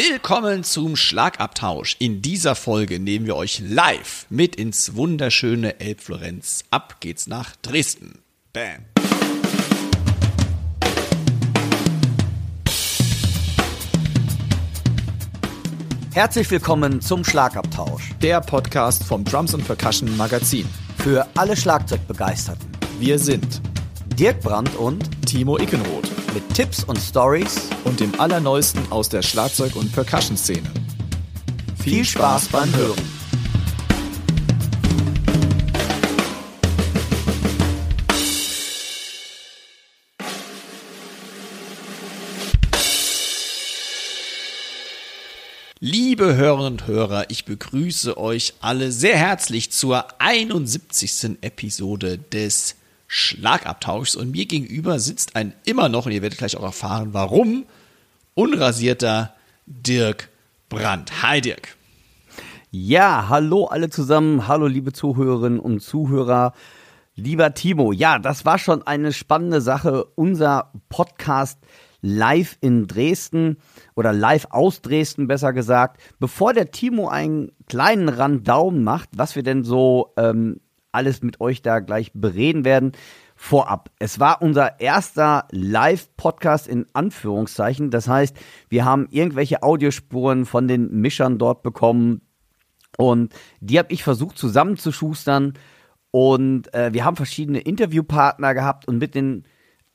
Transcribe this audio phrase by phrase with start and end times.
[0.00, 1.96] Willkommen zum Schlagabtausch.
[1.98, 6.62] In dieser Folge nehmen wir euch live mit ins wunderschöne Elbflorenz.
[6.70, 8.20] Ab geht's nach Dresden.
[8.52, 8.84] Bam.
[16.12, 18.10] Herzlich willkommen zum Schlagabtausch.
[18.22, 20.68] Der Podcast vom Drums and Percussion Magazin.
[20.98, 22.68] Für alle Schlagzeugbegeisterten.
[23.00, 23.60] Wir sind
[24.16, 29.74] Dirk Brandt und Timo Ickenroth mit Tipps und Stories und dem Allerneuesten aus der Schlagzeug-
[29.74, 30.70] und Percussion-Szene.
[31.82, 33.02] Viel Spaß beim Hören.
[45.80, 51.38] Liebe Hörerinnen und Hörer, ich begrüße euch alle sehr herzlich zur 71.
[51.40, 52.76] Episode des
[53.08, 57.64] Schlagabtauschs und mir gegenüber sitzt ein immer noch, und ihr werdet gleich auch erfahren, warum,
[58.34, 59.34] unrasierter
[59.66, 60.28] Dirk
[60.68, 61.22] Brandt.
[61.22, 61.76] Hi Dirk.
[62.70, 66.52] Ja, hallo alle zusammen, hallo liebe Zuhörerinnen und Zuhörer.
[67.14, 70.04] Lieber Timo, ja, das war schon eine spannende Sache.
[70.14, 71.58] Unser Podcast
[72.02, 73.56] live in Dresden
[73.96, 76.00] oder live aus Dresden besser gesagt.
[76.20, 80.60] Bevor der Timo einen kleinen Randaumen macht, was wir denn so ähm,
[80.92, 82.92] alles mit euch da gleich bereden werden,
[83.36, 83.90] vorab.
[83.98, 87.90] Es war unser erster Live-Podcast in Anführungszeichen.
[87.90, 88.36] Das heißt,
[88.68, 92.22] wir haben irgendwelche Audiospuren von den Mischern dort bekommen
[92.96, 95.54] und die habe ich versucht zusammenzuschustern.
[96.10, 99.44] Und äh, wir haben verschiedene Interviewpartner gehabt und mit den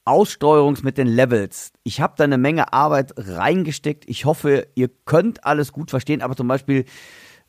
[0.06, 1.72] Aussteuerungs mit den Levels.
[1.84, 4.04] Ich habe da eine Menge Arbeit reingesteckt.
[4.08, 6.86] Ich hoffe, ihr könnt alles gut verstehen, aber zum Beispiel,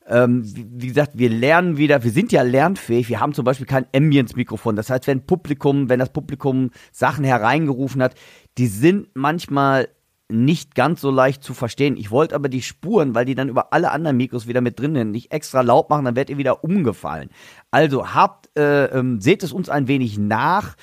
[0.07, 3.87] ähm, wie, gesagt, wir lernen wieder, wir sind ja lernfähig, wir haben zum Beispiel kein
[3.95, 4.77] Ambience-Mikrofon.
[4.77, 8.15] Das heißt, wenn Publikum, wenn das Publikum Sachen hereingerufen hat,
[8.59, 9.89] die sind manchmal
[10.29, 11.97] nicht ganz so leicht zu verstehen.
[11.97, 14.95] Ich wollte aber die Spuren, weil die dann über alle anderen Mikros wieder mit drin
[14.95, 17.31] sind, nicht extra laut machen, dann werdet ihr wieder umgefallen.
[17.71, 20.77] Also habt, äh, ähm, seht es uns ein wenig nach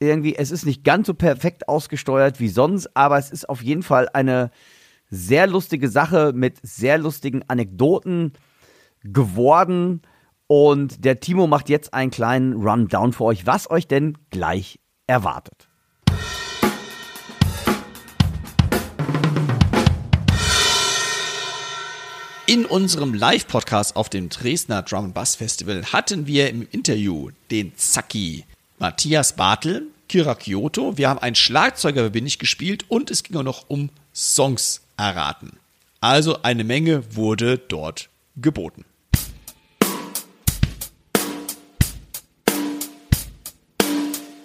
[0.00, 3.82] irgendwie, es ist nicht ganz so perfekt ausgesteuert wie sonst, aber es ist auf jeden
[3.82, 4.50] Fall eine
[5.10, 8.32] sehr lustige Sache mit sehr lustigen Anekdoten
[9.02, 10.02] geworden.
[10.46, 15.68] Und der Timo macht jetzt einen kleinen Rundown für euch, was euch denn gleich erwartet.
[22.50, 28.44] In unserem Live-Podcast auf dem Dresdner Drum Bass Festival hatten wir im Interview den Zacki
[28.80, 30.98] Matthias Bartel, Kira Kyoto.
[30.98, 35.60] Wir haben einen Schlagzeuger bin ich gespielt und es ging auch noch um Songs erraten.
[36.00, 38.84] Also eine Menge wurde dort geboten.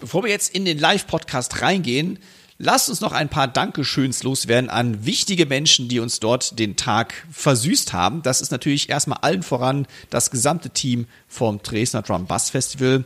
[0.05, 2.19] Bevor wir jetzt in den Live-Podcast reingehen,
[2.59, 7.25] lasst uns noch ein paar Dankeschöns loswerden an wichtige Menschen, die uns dort den Tag
[7.31, 8.21] versüßt haben.
[8.21, 13.03] Das ist natürlich erstmal allen voran das gesamte Team vom Dresdner Drum Bass Festival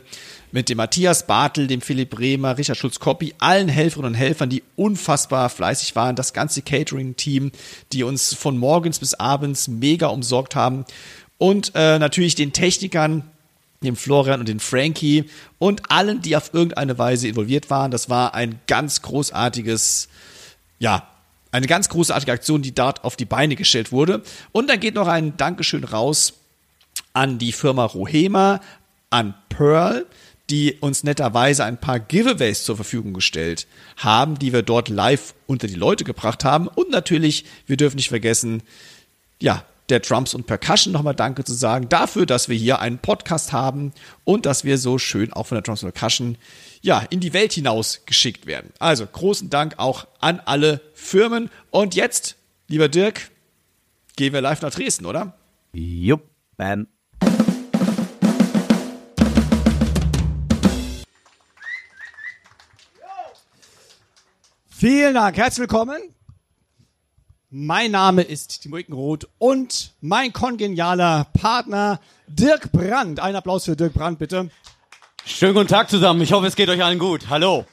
[0.52, 5.48] mit dem Matthias Bartel, dem Philipp Bremer, Richard Schulz-Koppi, allen Helferinnen und Helfern, die unfassbar
[5.48, 7.50] fleißig waren, das ganze Catering-Team,
[7.94, 10.84] die uns von morgens bis abends mega umsorgt haben
[11.38, 13.22] und äh, natürlich den Technikern,
[13.82, 15.24] dem Florian und den Frankie
[15.58, 17.90] und allen, die auf irgendeine Weise involviert waren.
[17.90, 20.08] Das war ein ganz großartiges,
[20.78, 21.08] ja,
[21.50, 24.22] eine ganz großartige Aktion, die dort auf die Beine gestellt wurde.
[24.52, 26.34] Und dann geht noch ein Dankeschön raus
[27.14, 28.60] an die Firma Rohema,
[29.08, 30.06] an Pearl,
[30.50, 33.66] die uns netterweise ein paar Giveaways zur Verfügung gestellt
[33.96, 36.68] haben, die wir dort live unter die Leute gebracht haben.
[36.68, 38.62] Und natürlich, wir dürfen nicht vergessen,
[39.40, 43.52] ja, der Drums und Percussion nochmal Danke zu sagen dafür, dass wir hier einen Podcast
[43.52, 43.92] haben
[44.24, 46.38] und dass wir so schön auch von der Drums und Percussion
[46.80, 48.72] ja, in die Welt hinaus geschickt werden.
[48.78, 51.50] Also großen Dank auch an alle Firmen.
[51.70, 52.36] Und jetzt,
[52.68, 53.30] lieber Dirk,
[54.16, 55.34] gehen wir live nach Dresden, oder?
[55.72, 56.22] Jupp,
[56.56, 56.86] bam.
[64.70, 66.14] Vielen Dank, herzlich willkommen.
[67.52, 71.98] Mein Name ist Timo Ickenroth und mein kongenialer Partner
[72.28, 73.18] Dirk Brandt.
[73.18, 74.50] Ein Applaus für Dirk Brandt, bitte.
[75.24, 76.20] Schönen guten Tag zusammen.
[76.20, 77.28] Ich hoffe, es geht euch allen gut.
[77.28, 77.64] Hallo.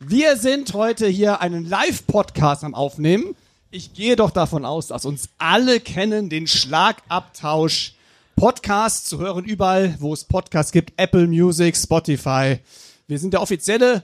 [0.00, 3.36] Wir sind heute hier einen Live-Podcast am Aufnehmen.
[3.70, 7.94] Ich gehe doch davon aus, dass uns alle kennen, den Schlagabtausch
[8.34, 10.94] Podcast zu hören überall, wo es Podcasts gibt.
[10.96, 12.58] Apple Music, Spotify.
[13.06, 14.02] Wir sind der offizielle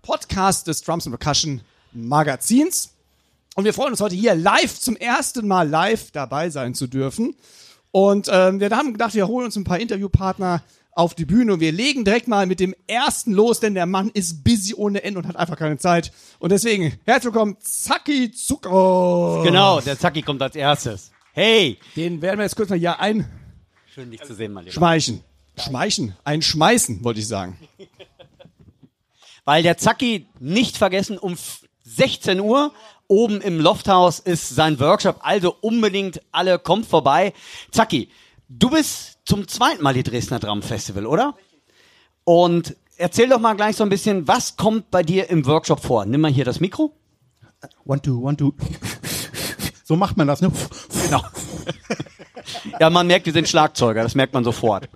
[0.00, 1.60] Podcast des Drums and Percussion
[1.92, 2.92] Magazins.
[3.58, 7.34] Und wir freuen uns heute hier live zum ersten Mal live dabei sein zu dürfen.
[7.90, 10.62] Und ähm, wir haben gedacht, wir holen uns ein paar Interviewpartner
[10.92, 14.10] auf die Bühne und wir legen direkt mal mit dem ersten los, denn der Mann
[14.14, 16.12] ist busy ohne Ende und hat einfach keine Zeit.
[16.38, 19.42] Und deswegen, herzlich willkommen, Zacki Zucker.
[19.42, 21.10] Genau, der Zacki kommt als erstes.
[21.32, 21.80] Hey!
[21.96, 23.28] Den werden wir jetzt kurz mal hier einschmeichen.
[23.92, 24.74] Schön, dich zu sehen, mein Lieber.
[25.56, 26.14] Schmeichen.
[26.22, 27.58] Einschmeißen, wollte ich sagen.
[29.44, 32.72] Weil der Zacki, nicht vergessen, um f- 16 Uhr
[33.08, 35.16] oben im Lofthaus ist sein Workshop.
[35.20, 37.32] Also unbedingt alle kommt vorbei.
[37.72, 38.08] Zacki,
[38.48, 41.34] du bist zum zweiten Mal die Dresdner Drum Festival, oder?
[42.24, 46.04] Und erzähl doch mal gleich so ein bisschen, was kommt bei dir im Workshop vor?
[46.04, 46.92] Nimm mal hier das Mikro.
[47.84, 48.52] One, two, one, two.
[49.84, 50.52] So macht man das, ne?
[51.04, 51.22] Genau.
[52.78, 54.86] ja, man merkt, wir sind Schlagzeuger, das merkt man sofort.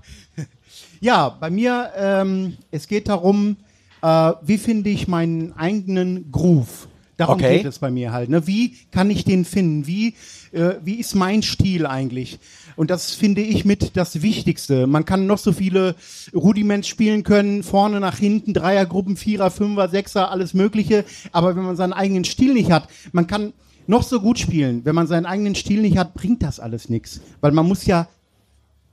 [1.00, 3.56] Ja, bei mir, ähm, es geht darum,
[4.02, 6.88] äh, wie finde ich meinen eigenen Groove?
[7.22, 7.58] Darum Okay.
[7.58, 8.28] geht es bei mir halt.
[8.30, 8.46] Ne?
[8.46, 9.86] Wie kann ich den finden?
[9.86, 10.14] Wie,
[10.52, 12.38] äh, wie ist mein Stil eigentlich?
[12.74, 14.86] Und das finde ich mit das Wichtigste.
[14.86, 15.94] Man kann noch so viele
[16.34, 21.04] Rudiments spielen können, vorne nach hinten, Dreiergruppen, Vierer, Fünfer, Sechser, alles Mögliche.
[21.32, 23.52] Aber wenn man seinen eigenen Stil nicht hat, man kann
[23.86, 24.84] noch so gut spielen.
[24.84, 27.20] Wenn man seinen eigenen Stil nicht hat, bringt das alles nichts.
[27.40, 28.08] Weil man muss ja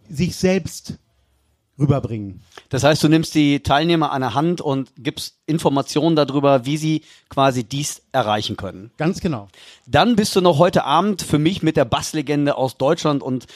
[0.09, 0.97] sich selbst
[1.79, 2.41] rüberbringen.
[2.69, 7.03] Das heißt, du nimmst die Teilnehmer an der Hand und gibst Informationen darüber, wie sie
[7.29, 8.91] quasi dies erreichen können.
[8.97, 9.47] Ganz genau.
[9.85, 13.47] Dann bist du noch heute Abend für mich mit der Basslegende aus Deutschland und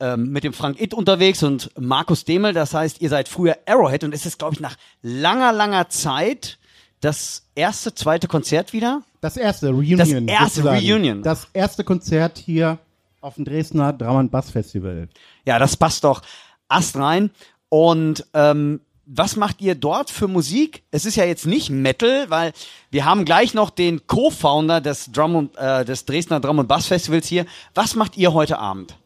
[0.00, 2.52] ähm, mit dem Frank Itt unterwegs und Markus Demel.
[2.52, 6.58] Das heißt, ihr seid früher Arrowhead und es ist, glaube ich, nach langer, langer Zeit
[7.00, 9.02] das erste, zweite Konzert wieder.
[9.20, 9.98] Das erste Reunion.
[9.98, 10.86] Das erste sozusagen.
[10.86, 11.22] Reunion.
[11.22, 12.78] Das erste Konzert hier
[13.20, 15.08] auf dem Dresdner Drum Bass Festival.
[15.46, 16.22] Ja, das passt doch
[16.68, 17.30] Ast rein.
[17.74, 20.84] Und ähm, was macht ihr dort für Musik?
[20.92, 22.52] Es ist ja jetzt nicht Metal, weil
[22.92, 26.86] wir haben gleich noch den Co-Founder des, Drum und, äh, des Dresdner Drum und Bass
[26.86, 27.46] Festivals hier.
[27.74, 28.96] Was macht ihr heute Abend?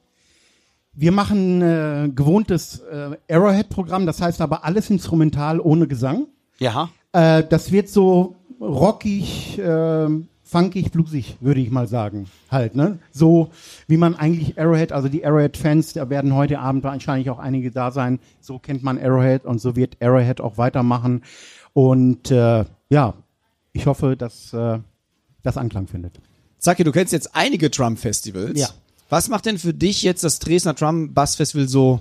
[0.93, 6.26] Wir machen äh, gewohntes äh, Arrowhead-Programm, das heißt aber alles instrumental ohne Gesang.
[6.59, 6.91] Ja.
[7.12, 10.09] Äh, das wird so rockig, äh,
[10.49, 12.29] funkig, bluesig, würde ich mal sagen.
[12.50, 12.99] Halt, ne?
[13.12, 13.50] So
[13.87, 17.91] wie man eigentlich Arrowhead, also die Arrowhead-Fans, da werden heute Abend wahrscheinlich auch einige da
[17.91, 18.19] sein.
[18.41, 21.23] So kennt man Arrowhead und so wird Arrowhead auch weitermachen.
[21.75, 23.15] Und äh, ja,
[23.73, 24.79] ich hoffe, dass äh,
[25.43, 26.19] das Anklang findet.
[26.59, 28.59] Zacki, du kennst jetzt einige Drum-Festivals.
[28.59, 28.69] Ja.
[29.11, 32.01] Was macht denn für dich jetzt das Dresdner Drum Bass Festival so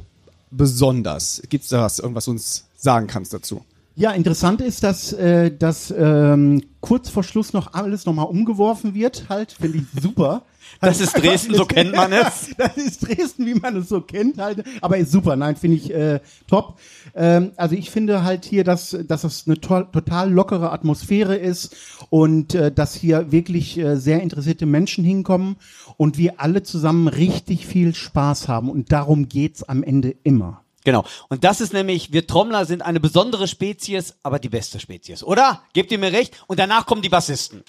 [0.52, 1.42] besonders?
[1.50, 3.64] Gibt's da was, irgendwas uns sagen kannst dazu?
[4.00, 9.26] Ja, interessant ist, dass, äh, dass ähm, kurz vor Schluss noch alles nochmal umgeworfen wird.
[9.28, 10.44] Halt, finde ich super.
[10.82, 12.50] Das ist Dresden, so kennt man es.
[12.58, 14.66] Das ist Dresden, wie man es so kennt halt.
[14.82, 16.78] Aber ist super, nein, finde ich äh, top.
[17.16, 21.76] Ähm, also ich finde halt hier, dass, dass es eine to total lockere Atmosphäre ist
[22.10, 25.56] und äh, dass hier wirklich äh, sehr interessierte Menschen hinkommen
[25.96, 28.70] und wir alle zusammen richtig viel Spaß haben.
[28.70, 30.67] Und darum geht's am Ende immer.
[30.88, 31.04] Genau.
[31.28, 35.62] Und das ist nämlich, wir Trommler sind eine besondere Spezies, aber die beste Spezies, oder?
[35.74, 36.42] Gebt ihr mir recht?
[36.48, 37.66] Und danach kommen die Bassisten.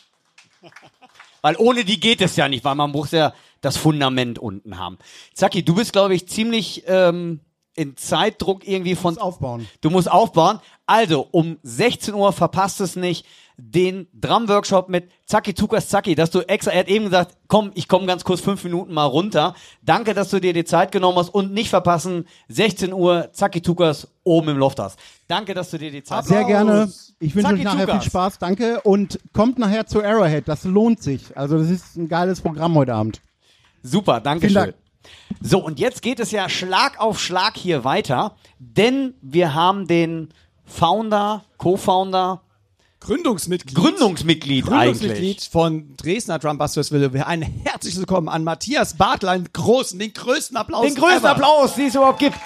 [1.42, 4.98] Weil ohne die geht es ja nicht, weil man muss ja das Fundament unten haben.
[5.34, 7.40] Zacki, du bist, glaube ich, ziemlich ähm,
[7.74, 9.14] in Zeitdruck irgendwie von.
[9.14, 9.68] Muss aufbauen.
[9.80, 10.60] Du musst aufbauen.
[10.86, 13.26] Also, um 16 Uhr verpasst es nicht
[13.60, 17.88] den Drum-Workshop mit Zacki Tukas Zacki, dass du extra, er hat eben gesagt, komm, ich
[17.88, 19.54] komme ganz kurz fünf Minuten mal runter.
[19.82, 24.08] Danke, dass du dir die Zeit genommen hast und nicht verpassen, 16 Uhr Zacki Tukas
[24.22, 24.98] oben im Loft hast.
[25.26, 26.90] Danke, dass du dir die Zeit Sehr gerne.
[27.18, 28.38] Ich wünsche euch nachher viel Spaß.
[28.38, 28.80] Danke.
[28.82, 30.46] Und kommt nachher zu Arrowhead.
[30.46, 31.36] Das lohnt sich.
[31.36, 33.20] Also das ist ein geiles Programm heute Abend.
[33.82, 34.72] Super, danke Vielen schön.
[34.72, 34.88] Dank.
[35.40, 40.28] So, und jetzt geht es ja Schlag auf Schlag hier weiter, denn wir haben den
[40.64, 42.42] Founder, Co-Founder,
[43.00, 43.74] Gründungsmitglied.
[43.76, 45.48] Gründungsmitglied, Gründungsmitglied eigentlich.
[45.50, 47.22] von Dresdner Drum Bass Festival.
[47.22, 50.82] Ein herzliches Willkommen an Matthias Bartl, einen großen, den größten Applaus.
[50.86, 51.30] Den größten ever.
[51.30, 52.38] Applaus, den es überhaupt gibt.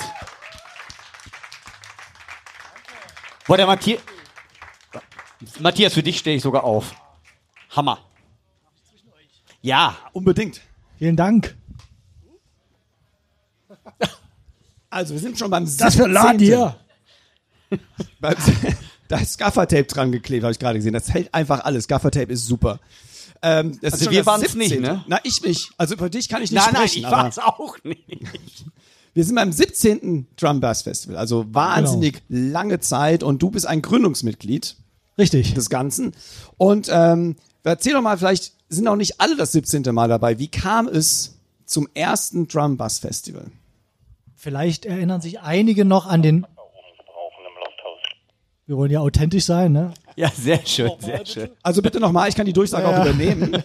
[3.46, 4.00] Boah, der Matthias.
[5.58, 6.94] Matthias, für dich stehe ich sogar auf.
[7.70, 7.98] Hammer.
[9.62, 10.60] Ja, Unbedingt.
[10.98, 11.56] Vielen Dank.
[14.90, 16.46] Also, wir sind schon beim Das für Laden 17..
[16.46, 16.76] hier.
[18.20, 18.36] Beim-
[19.12, 20.94] Da ist Gaffertape dran geklebt, habe ich gerade gesehen.
[20.94, 21.86] Das hält einfach alles.
[21.86, 22.80] Gaffertape ist super.
[23.42, 24.80] Ähm, das Also wir das waren's nicht, 17..
[24.80, 25.04] ne?
[25.06, 25.70] Na, ich nicht.
[25.76, 27.00] Also für dich kann ich nicht nein, nein, sprechen.
[27.00, 28.06] ich aber war es auch nicht.
[29.12, 30.28] wir sind beim 17.
[30.38, 31.18] Drum Bass Festival.
[31.18, 34.76] Also wahnsinnig lange Zeit und du bist ein Gründungsmitglied
[35.18, 35.52] Richtig.
[35.52, 36.12] des Ganzen.
[36.56, 39.82] Und ähm, erzähl doch mal, vielleicht sind auch nicht alle das 17.
[39.92, 40.38] Mal dabei.
[40.38, 43.44] Wie kam es zum ersten Drum Bass Festival?
[44.36, 46.46] Vielleicht erinnern sich einige noch an den.
[48.66, 49.92] Wir wollen ja authentisch sein, ne?
[50.16, 51.48] Ja, sehr schön, sehr schön.
[51.62, 53.06] Also bitte nochmal, ich kann die Durchsage auch Ja.
[53.06, 53.62] übernehmen.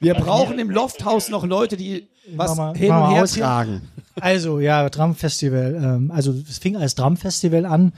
[0.00, 3.82] Wir brauchen im Lofthaus noch Leute, die was mal- hin und her tragen.
[4.20, 5.74] Also, ja, Drumfestival.
[5.74, 7.92] Ähm, also, es fing als Drumfestival an.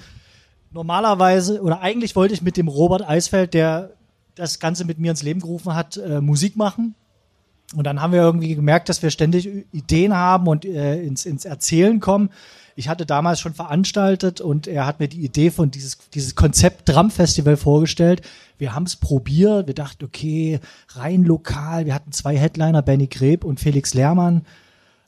[0.73, 3.91] Normalerweise, oder eigentlich wollte ich mit dem Robert Eisfeld, der
[4.35, 6.95] das Ganze mit mir ins Leben gerufen hat, äh, Musik machen.
[7.75, 11.45] Und dann haben wir irgendwie gemerkt, dass wir ständig Ideen haben und äh, ins, ins
[11.45, 12.31] Erzählen kommen.
[12.78, 16.87] Ich hatte damals schon veranstaltet und er hat mir die Idee von dieses, dieses Konzept
[16.87, 18.21] Drum Festival vorgestellt.
[18.59, 19.66] Wir haben es probiert.
[19.66, 21.87] Wir dachten, okay, rein lokal.
[21.87, 24.45] Wir hatten zwei Headliner, Benny Greb und Felix Lehrmann.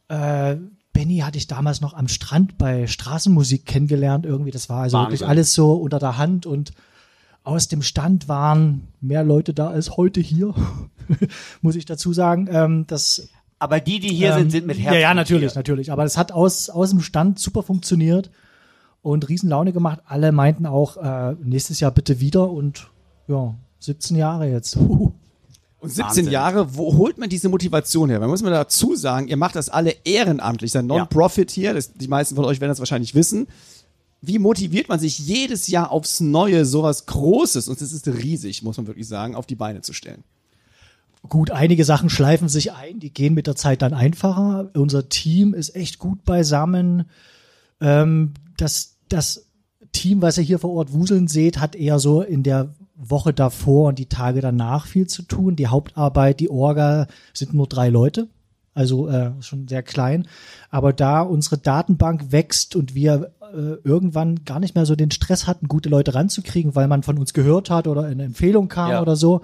[0.08, 0.56] Äh,
[0.94, 4.24] Benny hatte ich damals noch am Strand bei Straßenmusik kennengelernt.
[4.24, 5.12] Irgendwie, das war also Wahnsinn.
[5.12, 6.72] wirklich alles so unter der Hand und
[7.44, 10.54] aus dem Stand waren mehr Leute da als heute hier,
[11.60, 12.48] muss ich dazu sagen.
[12.50, 14.94] Ähm, das, Aber die, die hier ähm, sind, sind mit Herz.
[14.94, 15.58] Ja, ja, natürlich, Gier.
[15.58, 15.92] natürlich.
[15.92, 18.30] Aber es hat aus, aus dem Stand super funktioniert
[19.02, 20.00] und riesen Laune gemacht.
[20.06, 22.88] Alle meinten auch, äh, nächstes Jahr bitte wieder und
[23.26, 24.78] ja, 17 Jahre jetzt.
[25.80, 26.30] Und 17 Wahnsinn.
[26.30, 28.18] Jahre, wo holt man diese Motivation her?
[28.18, 31.72] Man muss mal dazu sagen, ihr macht das alle ehrenamtlich, das ist ein Non-Profit hier,
[31.72, 33.46] das, die meisten von euch werden das wahrscheinlich wissen.
[34.20, 38.76] Wie motiviert man sich jedes Jahr aufs Neue sowas Großes, und das ist riesig, muss
[38.76, 40.24] man wirklich sagen, auf die Beine zu stellen?
[41.28, 44.70] Gut, einige Sachen schleifen sich ein, die gehen mit der Zeit dann einfacher.
[44.74, 47.04] Unser Team ist echt gut beisammen.
[47.80, 49.46] Ähm, das, das
[49.92, 53.88] Team, was ihr hier vor Ort wuseln seht, hat eher so in der Woche davor
[53.88, 55.56] und die Tage danach viel zu tun.
[55.56, 58.28] Die Hauptarbeit, die Orga sind nur drei Leute,
[58.74, 60.26] also äh, schon sehr klein.
[60.70, 65.46] Aber da unsere Datenbank wächst und wir äh, irgendwann gar nicht mehr so den Stress
[65.46, 69.02] hatten, gute Leute ranzukriegen, weil man von uns gehört hat oder eine Empfehlung kam Ja.
[69.02, 69.42] oder so,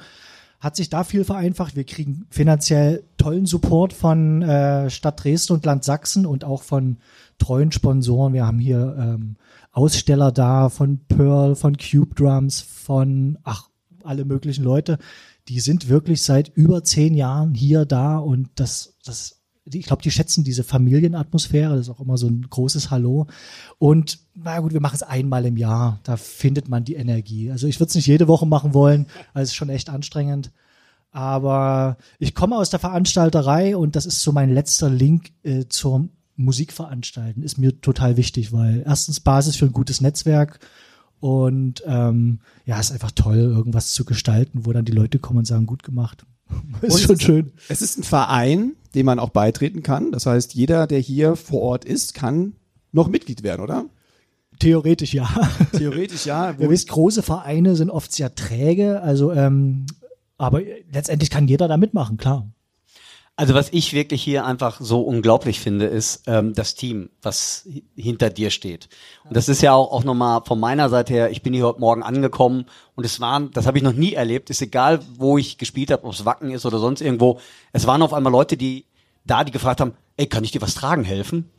[0.64, 1.76] hat sich da viel vereinfacht.
[1.76, 6.97] Wir kriegen finanziell tollen Support von äh, Stadt Dresden und Land Sachsen und auch von
[7.37, 8.33] treuen Sponsoren.
[8.33, 9.37] Wir haben hier ähm,
[9.73, 13.68] Aussteller da von Pearl, von Cube Drums, von ach
[14.04, 14.99] alle möglichen Leute.
[15.49, 20.11] Die sind wirklich seit über zehn Jahren hier da und das, das, ich glaube, die
[20.11, 21.76] schätzen diese Familienatmosphäre.
[21.76, 23.26] Das ist auch immer so ein großes Hallo.
[23.78, 26.00] Und na gut, wir machen es einmal im Jahr.
[26.02, 27.50] Da findet man die Energie.
[27.50, 30.50] Also ich würde es nicht jede Woche machen wollen, weil es ist schon echt anstrengend.
[31.11, 36.09] Aber ich komme aus der Veranstalterei und das ist so mein letzter Link äh, zur
[36.37, 37.42] Musikveranstalten.
[37.42, 40.59] Ist mir total wichtig, weil erstens Basis für ein gutes Netzwerk
[41.21, 45.47] und ähm, ja, ist einfach toll, irgendwas zu gestalten, wo dann die Leute kommen und
[45.47, 46.26] sagen, gut gemacht.
[46.83, 47.53] ist schon es schön.
[47.69, 50.13] Es ist ein Verein, dem man auch beitreten kann.
[50.13, 52.55] Das heißt, jeder, der hier vor Ort ist, kann
[52.93, 53.87] noch Mitglied werden, oder?
[54.59, 55.29] Theoretisch ja.
[55.77, 56.55] Theoretisch ja.
[56.59, 59.87] Ihr wisst, große Vereine sind oft sehr träge, also ähm,
[60.39, 60.61] aber
[60.93, 62.49] letztendlich kann jeder da mitmachen, klar.
[63.37, 67.83] Also was ich wirklich hier einfach so unglaublich finde, ist ähm, das Team, was hi-
[67.97, 68.88] hinter dir steht.
[69.25, 71.81] Und das ist ja auch, auch nochmal von meiner Seite her, ich bin hier heute
[71.81, 75.59] Morgen angekommen und es waren, das habe ich noch nie erlebt, ist egal, wo ich
[75.59, 77.41] gespielt habe, ob es Wacken ist oder sonst irgendwo,
[77.73, 78.85] es waren auf einmal Leute, die
[79.25, 81.50] da, die gefragt haben, ey, kann ich dir was tragen helfen?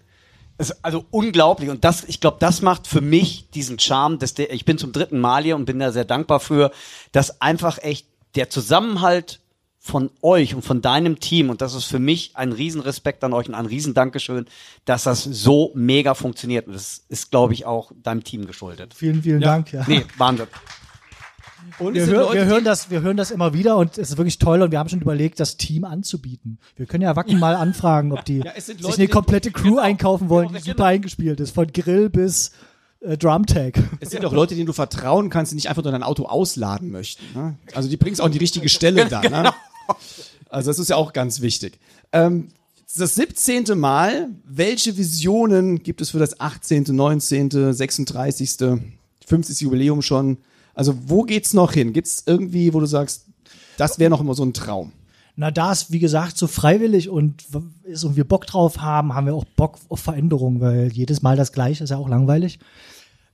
[0.81, 4.63] Also unglaublich und das, ich glaube, das macht für mich diesen Charme, dass der, ich
[4.63, 6.71] bin zum dritten Mal hier und bin da sehr dankbar für,
[7.11, 9.41] dass einfach echt der Zusammenhalt
[9.85, 13.47] von euch und von deinem Team und das ist für mich ein Riesenrespekt an euch
[13.47, 14.47] und ein Riesendankeschön,
[14.85, 18.95] dass das so mega funktioniert und das ist, glaube ich, auch deinem Team geschuldet.
[18.95, 19.71] Vielen, vielen Dank.
[19.71, 19.83] Ja.
[19.87, 20.47] Nee, Wahnsinn.
[21.77, 23.91] Und Wir, es sind hör, Leute, wir, hören das, wir hören das immer wieder und
[23.99, 26.57] es ist wirklich toll und wir haben schon überlegt, das Team anzubieten.
[26.75, 29.81] Wir können ja Wacken mal anfragen, ob die Ja, sich Leute, eine komplette Crew Genau.
[29.83, 30.77] einkaufen wollen, Genau, die genau.
[30.77, 32.53] super eingespielt ist, von Grill bis
[33.01, 33.77] äh, Drumtag.
[33.99, 36.89] Es sind auch Leute, denen du vertrauen kannst, die nicht einfach nur dein Auto ausladen
[36.91, 37.23] möchten.
[37.35, 37.55] Ne?
[37.75, 39.21] Also die bringst auch an die richtige Stelle da.
[39.21, 39.51] Ne?
[40.49, 41.79] Also das ist ja auch ganz wichtig.
[42.11, 42.49] Ähm,
[42.97, 43.77] das 17.
[43.77, 48.57] Mal, welche Visionen gibt es für das 18., 19., 36.,
[49.25, 49.61] 50.
[49.61, 50.37] Jubiläum schon?
[50.73, 51.93] Also wo geht's noch hin?
[51.93, 53.25] Gibt's irgendwie, wo du sagst,
[53.77, 54.93] das wäre noch immer so ein Traum?
[55.35, 57.43] Na, da es, wie gesagt, so freiwillig und
[57.83, 61.35] ist und wir Bock drauf haben, haben wir auch Bock auf Veränderung, weil jedes Mal
[61.35, 62.59] das Gleiche ist ja auch langweilig.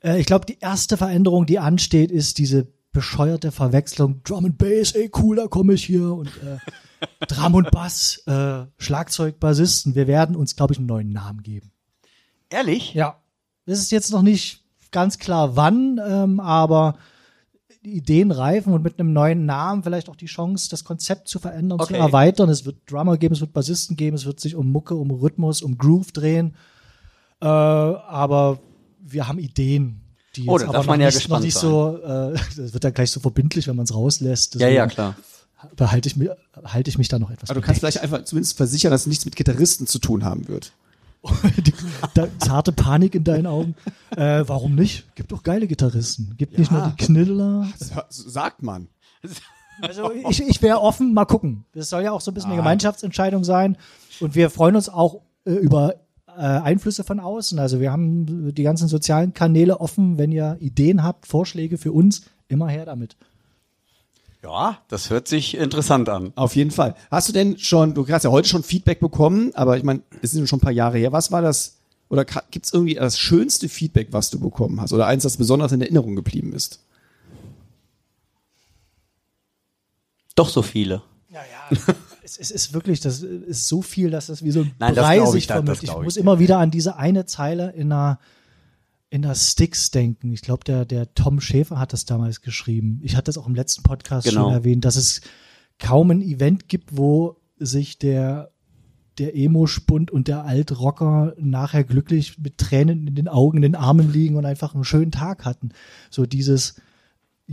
[0.03, 4.91] Äh, ich glaube, die erste Veränderung, die ansteht, ist diese bescheuerte Verwechslung Drum and Bass,
[4.93, 6.57] ey cool, da komme ich hier und äh,
[7.27, 9.95] Drum und Bass, äh, Schlagzeug, Bassisten.
[9.95, 11.71] Wir werden uns, glaube ich, einen neuen Namen geben.
[12.49, 12.93] Ehrlich?
[12.93, 13.17] Ja.
[13.65, 16.97] Das ist jetzt noch nicht ganz klar wann, ähm, aber
[17.83, 21.39] die Ideen reifen und mit einem neuen Namen vielleicht auch die Chance, das Konzept zu
[21.39, 21.97] verändern, zu Okay.
[21.97, 22.49] erweitern.
[22.49, 25.61] Es wird Drummer geben, es wird Bassisten geben, es wird sich um Mucke, um Rhythmus,
[25.63, 26.55] um Groove drehen.
[27.41, 28.59] Äh, aber
[28.99, 30.00] wir haben Ideen,
[30.35, 32.33] die Oh, jetzt da aber darf noch man ja nicht, noch gespannt nicht so, äh,
[32.57, 34.55] das wird dann gleich so verbindlich, wenn man es rauslässt.
[34.55, 35.15] Ja, ja, Deswegen klar.
[35.75, 38.57] Behalte ich, mir, halte ich mich da noch etwas Aber du kannst vielleicht einfach zumindest
[38.57, 40.73] versichern, dass es nichts mit Gitarristen zu tun haben wird.
[41.57, 41.73] die,
[42.15, 43.75] da, zarte Panik in deinen Augen.
[44.15, 45.13] Äh, warum nicht?
[45.13, 46.33] Gibt doch geile Gitarristen.
[46.37, 47.67] Gibt nicht nur die Knüller.
[47.77, 48.87] Das sagt man.
[49.81, 51.65] Also ich, ich wäre offen, mal gucken.
[51.73, 53.77] Das soll ja auch so ein bisschen eine Gemeinschaftsentscheidung sein.
[54.19, 55.95] Und wir freuen uns auch äh, über
[56.41, 57.59] äh, Einflüsse von außen.
[57.59, 60.17] Also wir haben die ganzen sozialen Kanäle offen.
[60.17, 63.15] Wenn ihr Ideen habt, Vorschläge für uns, immer her damit.
[64.43, 66.33] Ja, das hört sich interessant an.
[66.35, 66.95] Auf jeden Fall.
[67.11, 70.31] Hast du denn schon, du hast ja heute schon Feedback bekommen, aber ich meine, es
[70.31, 71.11] sind schon ein paar Jahre her.
[71.11, 71.77] Was war das,
[72.09, 74.93] oder gibt es irgendwie das schönste Feedback, was du bekommen hast?
[74.93, 76.79] Oder eins, das besonders in Erinnerung geblieben ist?
[80.33, 81.03] Doch so viele.
[81.29, 81.77] Ja, ja.
[82.23, 85.17] es, es ist wirklich, das ist so viel, dass das wie so ein Nein, Brei
[85.35, 88.19] ich, Ich muss immer wieder an diese eine Zeile in einer
[89.09, 90.31] in der Sticks denken.
[90.31, 93.01] Ich glaube, der, der Tom Schäfer hat das damals geschrieben.
[93.03, 94.45] Ich hatte das auch im letzten Podcast Genau.
[94.45, 95.19] schon erwähnt, dass es
[95.79, 98.51] kaum ein Event gibt, wo sich der
[99.17, 104.11] der Emo-Spund und der Altrocker nachher glücklich mit Tränen in den Augen, in den Armen
[104.11, 105.69] liegen und einfach einen schönen Tag hatten.
[106.09, 106.75] So dieses,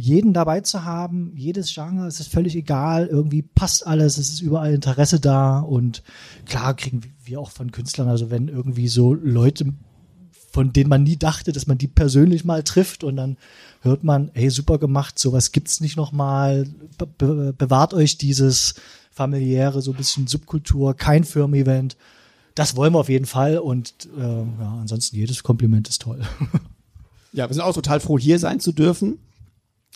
[0.01, 4.41] jeden dabei zu haben, jedes Genre, es ist völlig egal, irgendwie passt alles, es ist
[4.41, 6.05] überall Interesse da und
[6.47, 9.73] klar kriegen wir auch von Künstlern, also wenn irgendwie so Leute,
[10.53, 13.39] von denen man nie dachte, dass man die persönlich mal trifft und dann
[13.81, 18.77] hört man, hey, super gemacht, sowas gibt's nicht nochmal, be be bewahrt euch dieses
[19.11, 21.97] familiäre, so ein bisschen Subkultur, kein Firmen-Event.
[22.55, 26.21] Das wollen wir auf jeden Fall und äh, ja, ansonsten jedes Kompliment ist toll.
[27.31, 29.19] Ja, wir sind auch total froh, hier sein zu dürfen.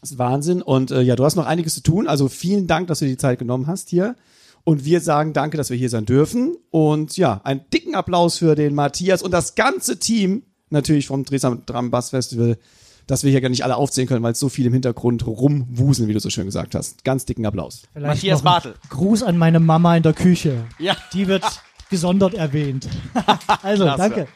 [0.03, 0.63] Das ist Wahnsinn.
[0.63, 2.09] Und äh, ja, du hast noch einiges zu tun.
[2.09, 4.17] Also vielen Dank, dass du dir die Zeit genommen hast hier.
[4.65, 6.57] Und wir sagen danke, dass wir hier sein dürfen.
[6.71, 11.57] Und ja, einen dicken Applaus für den Matthias und das ganze Team natürlich vom Dresdner
[11.67, 12.59] Drum Bass Festival,
[13.07, 16.09] dass wir hier gar nicht alle aufzählen können, weil es so viel im Hintergrund rumwuseln,
[16.09, 17.05] wie du so schön gesagt hast.
[17.05, 17.83] Ganz dicken Applaus.
[17.93, 18.75] Vielleicht Matthias Bartel.
[18.89, 20.65] Gruß an meine Mama in der Küche.
[20.81, 20.97] Ja.
[21.13, 21.45] Die wird
[21.91, 22.89] gesondert erwähnt.
[23.63, 23.99] also, Klasse.
[23.99, 24.29] danke.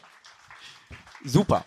[1.24, 1.64] Super.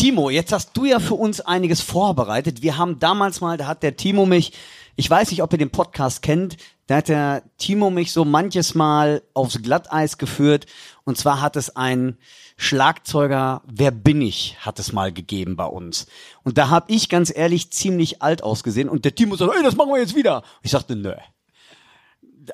[0.00, 2.62] Timo, jetzt hast du ja für uns einiges vorbereitet.
[2.62, 4.54] Wir haben damals mal, da hat der Timo mich,
[4.96, 8.74] ich weiß nicht, ob ihr den Podcast kennt, da hat der Timo mich so manches
[8.74, 10.64] Mal aufs Glatteis geführt.
[11.04, 12.16] Und zwar hat es ein
[12.56, 16.06] Schlagzeuger, wer bin ich, hat es mal gegeben bei uns.
[16.44, 18.88] Und da habe ich ganz ehrlich ziemlich alt ausgesehen.
[18.88, 20.44] Und der Timo sagt, ey, das machen wir jetzt wieder.
[20.62, 21.12] Ich sagte, nö.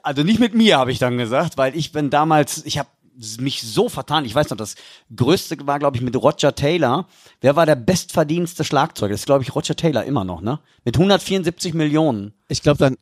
[0.02, 2.88] Also nicht mit mir, habe ich dann gesagt, weil ich bin damals, ich habe
[3.40, 4.24] mich so vertan.
[4.24, 4.74] Ich weiß noch, das
[5.14, 7.06] größte war, glaube ich, mit Roger Taylor.
[7.40, 9.12] Wer war der bestverdienste Schlagzeuger?
[9.12, 10.60] Das ist, glaube ich, Roger Taylor immer noch, ne?
[10.84, 12.32] Mit 174 Millionen.
[12.48, 12.96] Ich glaube dann.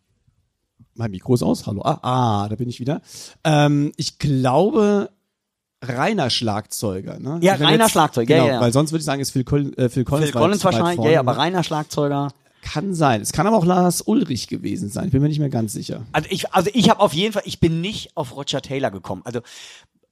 [0.94, 1.66] Mein Mikro ist aus.
[1.66, 1.82] Hallo.
[1.82, 3.02] Ah, ah da bin ich wieder.
[3.42, 5.10] Ähm, ich glaube,
[5.88, 7.18] reiner Schlagzeuger.
[7.18, 7.38] Ne?
[7.42, 8.60] Ja, reiner jetzt- Schlagzeuger, ja, Genau, ja.
[8.60, 10.30] weil sonst würde ich sagen, ist Phil, Col äh, Phil Collins.
[10.30, 11.38] Phil Collins wahrscheinlich, ja, vorne, ja, aber ne?
[11.38, 12.32] reiner Schlagzeuger.
[12.62, 13.20] Kann sein.
[13.20, 15.06] Es kann aber auch Lars Ulrich gewesen sein.
[15.06, 16.06] Ich bin mir nicht mehr ganz sicher.
[16.12, 19.20] Also ich, also ich habe auf jeden Fall, ich bin nicht auf Roger Taylor gekommen.
[19.26, 19.40] Also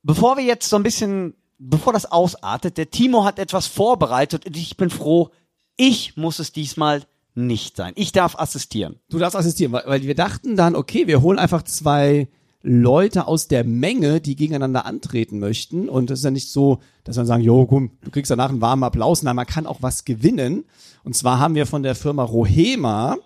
[0.03, 4.57] bevor wir jetzt so ein bisschen, bevor das ausartet, der Timo hat etwas vorbereitet und
[4.57, 5.31] ich bin froh,
[5.77, 7.03] ich muss es diesmal
[7.35, 7.93] nicht sein.
[7.97, 8.97] Ich darf assistieren.
[9.09, 12.29] Du darfst assistieren, weil, weil wir dachten dann, okay, wir holen einfach zwei
[12.63, 15.89] Leute aus der Menge, die gegeneinander antreten möchten.
[15.89, 18.61] Und das ist ja nicht so, dass man sagen, jo, komm, du kriegst danach einen
[18.61, 19.23] warmen Applaus.
[19.23, 20.65] Nein, man kann auch was gewinnen.
[21.03, 23.17] Und zwar haben wir von der Firma Rohema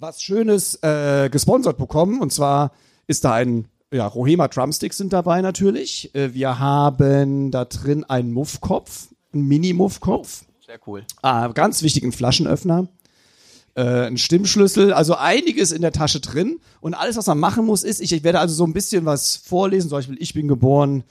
[0.00, 2.20] was Schönes äh, gesponsert bekommen.
[2.20, 2.72] Und zwar
[3.06, 6.14] ist da ein, ja, Rohema Drumsticks sind dabei natürlich.
[6.14, 10.44] Äh, wir haben da drin einen Muffkopf, einen Mini-Muffkopf.
[10.64, 11.04] Sehr cool.
[11.22, 12.88] Ah, ganz wichtigen Flaschenöffner,
[13.74, 16.60] äh, ein Stimmschlüssel, also einiges in der Tasche drin.
[16.80, 19.36] Und alles, was man machen muss, ist, ich, ich werde also so ein bisschen was
[19.36, 21.04] vorlesen, zum Beispiel, ich bin geboren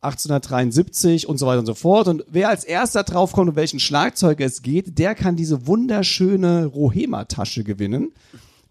[0.00, 2.08] 1873 und so weiter und so fort.
[2.08, 7.64] Und wer als erster draufkommt, um welchen Schlagzeuger es geht, der kann diese wunderschöne Rohema-Tasche
[7.64, 8.12] gewinnen.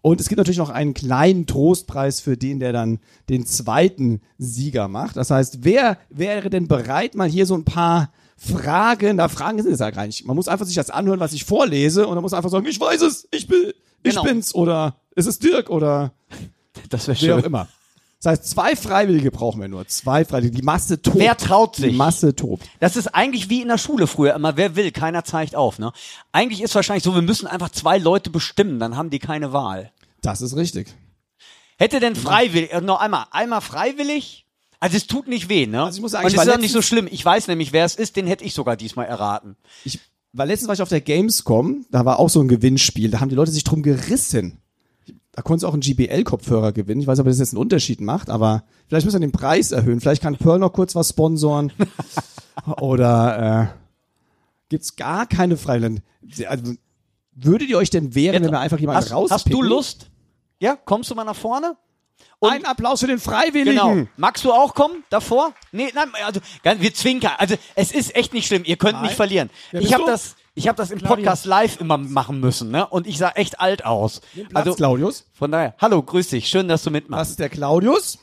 [0.06, 4.86] Und es gibt natürlich noch einen kleinen Trostpreis für den, der dann den zweiten Sieger
[4.86, 5.16] macht.
[5.16, 9.72] Das heißt, wer wäre denn bereit, mal hier so ein paar Fragen, da Fragen sind
[9.72, 10.24] es ja gar nicht.
[10.24, 12.78] Man muss einfach sich das anhören, was ich vorlese und dann muss einfach sagen, ich
[12.78, 13.72] weiß es, ich bin,
[14.04, 14.22] ich Genau.
[14.22, 16.12] bin's oder es ist Dirk oder
[16.88, 17.46] Das wäre wer auch schön.
[17.46, 17.68] immer.
[18.22, 19.86] Das heißt, zwei Freiwillige brauchen wir nur.
[19.88, 20.56] Zwei Freiwillige.
[20.56, 21.18] Die Masse tobt.
[21.18, 21.90] Wer traut sich?
[21.90, 22.66] Die Masse tobt.
[22.80, 25.78] Das ist eigentlich wie in der Schule früher immer, wer will, keiner zeigt auf.
[25.78, 25.92] Ne?
[26.32, 29.92] Eigentlich ist wahrscheinlich so, wir müssen einfach zwei Leute bestimmen, dann haben die keine Wahl.
[30.22, 30.94] Das ist richtig.
[31.78, 34.46] Hätte denn freiwillig, äh, noch einmal, einmal freiwillig?
[34.80, 35.84] Also es tut nicht weh, ne?
[35.84, 37.08] Also ich muss sagen, Und es ist auch nicht so schlimm.
[37.10, 39.56] Ich weiß nämlich, wer es ist, den hätte ich sogar diesmal erraten.
[39.84, 40.00] Ich
[40.32, 43.30] war letztens war ich auf der Gamescom, da war auch so ein Gewinnspiel, da haben
[43.30, 44.58] die Leute sich drum gerissen.
[45.36, 47.02] Da konntest du auch einen GBL-Kopfhörer gewinnen.
[47.02, 49.70] Ich weiß nicht, ob das jetzt einen Unterschied macht, aber vielleicht müssen wir den Preis
[49.70, 50.00] erhöhen.
[50.00, 51.72] Vielleicht kann Pearl noch kurz was sponsoren.
[52.80, 53.66] Oder äh,
[54.70, 56.02] gibt's gar keine Freiwilligen.
[56.48, 56.72] Also,
[57.32, 59.34] würdet ihr euch denn wehren, wenn wir einfach jemanden hast, rauspicken?
[59.34, 60.10] hast du Lust?
[60.58, 61.76] Ja, kommst du mal nach vorne?
[62.38, 63.78] Und Ein Applaus für den Freiwilligen.
[63.78, 64.08] Genau.
[64.16, 65.52] Magst du auch kommen davor?
[65.70, 67.32] Nee, nein, also wir zwinkern.
[67.36, 68.62] Also es ist echt nicht schlimm.
[68.64, 69.04] Ihr könnt Nein.
[69.04, 69.50] nicht verlieren.
[69.70, 72.86] Wer ich habe das, ich habe das im Podcast live immer machen müssen, ne?
[72.88, 74.22] Und ich sah echt alt aus.
[74.34, 75.26] Platz, Also Claudius.
[75.34, 77.20] von daher, hallo, grüß dich, schön, dass du mitmachst.
[77.20, 78.18] Das ist der Claudius.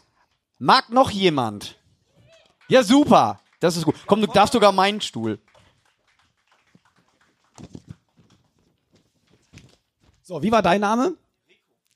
[0.60, 1.78] Mag noch jemand?
[2.68, 3.40] Ja, super.
[3.60, 3.96] Das ist gut.
[4.08, 5.40] Komm, du darfst sogar meinen Stuhl.
[10.22, 11.16] So, wie war dein Name?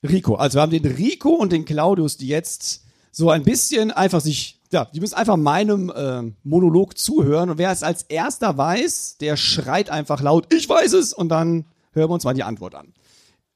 [0.02, 0.36] Rico.
[0.36, 4.57] Also wir haben den Rico und den Claudius, die jetzt so ein bisschen einfach sich,
[4.70, 9.36] ja, die müssen einfach meinem äh, Monolog zuhören und wer es als erster weiß, der
[9.36, 12.92] schreit einfach laut, ich weiß es und dann hören wir uns mal die Antwort an.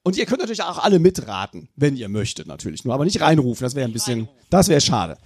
[0.04, 3.64] Und ihr könnt natürlich auch alle mitraten, wenn ihr möchtet natürlich, nur aber nicht reinrufen,
[3.64, 5.16] das wäre ein bisschen, das wäre schade.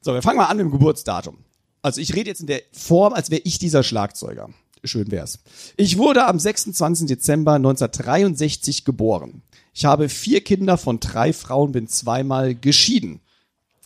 [0.00, 1.38] So, wir fangen mal an mit dem Geburtsdatum.
[1.80, 4.50] Also ich rede jetzt in der Form, als wäre ich dieser Schlagzeuger.
[4.84, 5.38] Schön wär's.
[5.76, 7.06] Ich wurde am 26.
[7.06, 9.42] Dezember 1963 geboren.
[9.74, 13.20] Ich habe vier Kinder von drei Frauen, bin zweimal geschieden.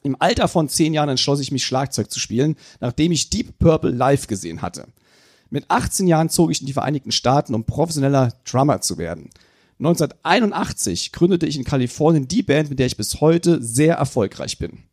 [0.07, 3.90] Im Alter von zehn Jahren entschloss ich mich, Schlagzeug zu spielen, nachdem ich Deep Purple
[3.90, 4.87] live gesehen hatte.
[5.51, 9.31] Mit 18 Jahren zog ich in die Vereinigten Staaten, um professioneller Drummer zu werden.
[9.81, 14.85] 1981 gründete ich in Kalifornien die Band, mit der ich bis heute sehr erfolgreich bin.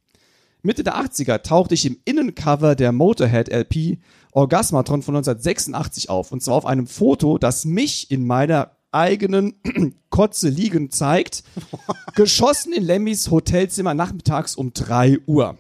[0.64, 4.00] Mitte der 80er tauchte ich im Innencover der Motorhead LP
[4.32, 6.32] Orgasmatron von 1986 auf.
[6.32, 9.56] Und zwar auf einem Foto, das mich in meiner eigenen
[10.10, 11.44] Kotze liegen zeigt.
[12.16, 15.58] geschossen in Lemmys Hotelzimmer nachmittags um 3 Uhr.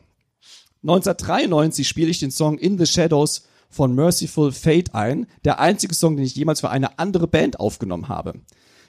[0.83, 5.27] 1993 spiele ich den Song In the Shadows von Merciful Fate ein.
[5.45, 8.33] Der einzige Song, den ich jemals für eine andere Band aufgenommen habe.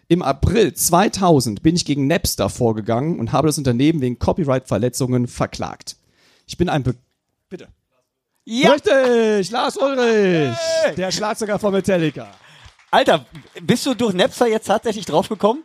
[0.08, 5.96] Im April 2000 bin ich gegen Napster vorgegangen und habe das Unternehmen wegen Copyright-Verletzungen verklagt.
[6.46, 6.94] Ich bin ein Be
[7.48, 7.68] Bitte.
[8.44, 8.72] Ja.
[8.72, 10.56] Richtig, Lars Ulrich,
[10.96, 12.30] der Schlagzeuger von Metallica.
[12.94, 13.26] Alter,
[13.60, 15.64] bist du durch Napster jetzt tatsächlich draufgekommen?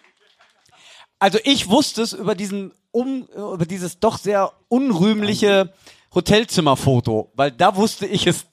[1.20, 5.72] Also ich wusste es über diesen um, über dieses doch sehr unrühmliche
[6.16, 8.48] Hotelzimmerfoto, weil da wusste ich es.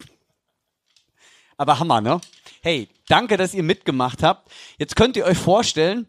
[1.57, 2.21] Aber Hammer, ne?
[2.61, 4.51] Hey, danke, dass ihr mitgemacht habt.
[4.77, 6.07] Jetzt könnt ihr euch vorstellen,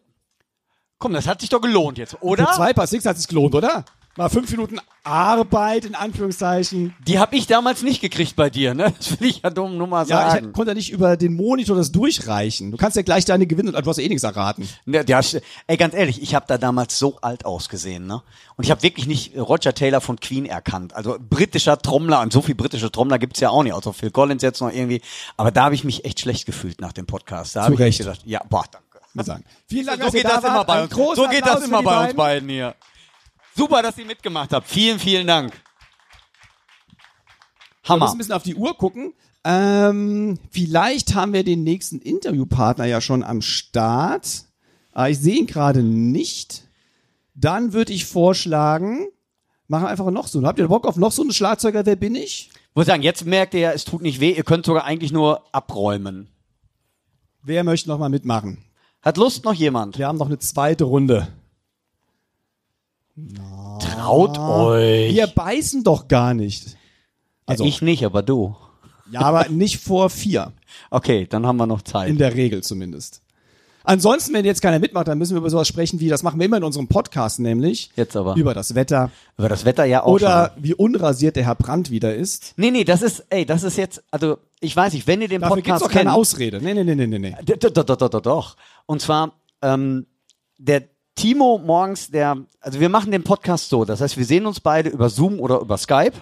[0.98, 2.48] komm, das hat sich doch gelohnt jetzt, oder?
[2.48, 3.86] Für zwei Paar Six hat sich gelohnt, oder?
[4.18, 6.96] Mal fünf Minuten Arbeit, in Anführungszeichen.
[7.06, 8.92] Die habe ich damals nicht gekriegt bei dir, ne?
[8.98, 10.48] Das will ich ja dumm nur mal Ja, sagen.
[10.48, 12.72] ich konnte ja nicht über den Monitor das durchreichen.
[12.72, 14.68] Du kannst ja gleich deine gewinnen und du hast ja eh nichts erraten.
[14.86, 15.22] Ja, ja,
[15.68, 18.22] ey, ganz ehrlich, ich habe da damals so alt ausgesehen, ne?
[18.56, 20.94] Und ich habe wirklich nicht Roger Taylor von Queen erkannt.
[20.96, 24.42] Also britischer Trommler, und so viel britische Trommler gibt's ja auch nicht, außer Phil Collins
[24.42, 25.02] jetzt noch irgendwie.
[25.38, 27.56] Aber da habe ich mich echt schlecht gefühlt nach dem Podcast.
[27.56, 28.00] Da habe ich Recht.
[28.00, 28.88] echt gedacht, ja, boah, danke.
[29.26, 29.44] Sagen.
[29.68, 30.68] Vielen Dank, So dass ihr geht da das immer wart.
[30.68, 31.16] bei Ein uns.
[31.16, 32.76] So geht Applaus das immer bei uns beiden hier.
[33.58, 34.68] Super, dass ihr mitgemacht habt.
[34.68, 35.52] Vielen, vielen Dank.
[37.82, 38.06] Wir Hammer.
[38.06, 39.14] müssen ein bisschen auf die Uhr gucken.
[39.44, 44.44] Ähm, vielleicht haben wir den nächsten Interviewpartner ja schon am Start.
[44.92, 46.68] Aber ich sehe ihn gerade nicht.
[47.34, 49.08] Dann würde ich vorschlagen,
[49.68, 50.44] machen wir einfach noch so.
[50.44, 51.86] Habt ihr Bock auf noch so einen Schlagzeuger?
[51.86, 52.52] Wer bin ich?
[52.76, 54.34] Muss sagen, jetzt merkt ihr ja, es tut nicht weh.
[54.34, 56.30] Ihr könnt sogar eigentlich nur abräumen.
[57.42, 58.64] Wer möchte noch mal mitmachen?
[59.02, 59.98] Hat Lust noch jemand?
[59.98, 61.28] Wir haben noch eine zweite Runde.
[63.80, 65.14] Traut euch.
[65.14, 66.78] Wir beißen doch gar nicht.
[67.46, 68.56] Also, ich nicht, aber du.
[69.12, 70.54] ja, aber nicht vor vier.
[70.92, 72.10] Okay, dann haben wir noch Zeit.
[72.10, 73.22] In der Regel zumindest.
[73.84, 76.46] Ansonsten, wenn jetzt keiner mitmacht, dann müssen wir über sowas sprechen wie, das machen wir
[76.46, 77.90] immer in unserem Podcast nämlich.
[77.96, 78.36] Jetzt aber.
[78.36, 79.12] Über das Wetter.
[79.38, 80.64] Über das Wetter ja auch Oder schon.
[80.64, 82.54] wie unrasiert der Herr Brandt wieder ist.
[82.58, 85.40] Nee, nee, das ist, ey, das ist jetzt, also, ich weiß nicht, wenn ihr den
[85.40, 86.18] Dafür gibt's Podcast doch keine kennt.
[86.18, 86.62] Ausrede.
[86.62, 88.58] Nee, nee, nee, nee, nee, Doch, doch, doch, doch, doch.
[88.88, 90.06] Und zwar, ähm,
[90.58, 90.84] der
[91.18, 94.90] Timo morgens, der, also wir machen den Podcast so, das heißt, wir sehen uns beide
[94.90, 96.14] über Zoom oder über Skype,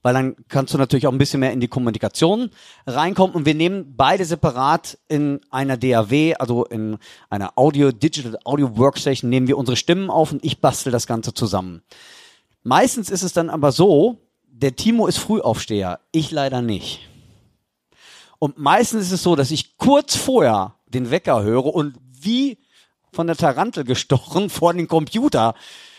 [0.00, 2.50] weil dann kannst du natürlich auch ein bisschen mehr in die Kommunikation
[2.86, 6.98] reinkommen und wir nehmen beide separat in einer DAW, also in
[7.30, 11.34] einer Audio, Digital Audio Workstation, nehmen wir unsere Stimmen auf und ich bastel das Ganze
[11.34, 11.82] zusammen.
[12.62, 17.00] Meistens ist es dann aber so, der Timo ist Frühaufsteher, ich leider nicht.
[18.38, 22.58] Und meistens ist es so, dass ich kurz vorher den Wecker höre und wie
[23.14, 25.54] von der Tarantel gestochen vor den Computer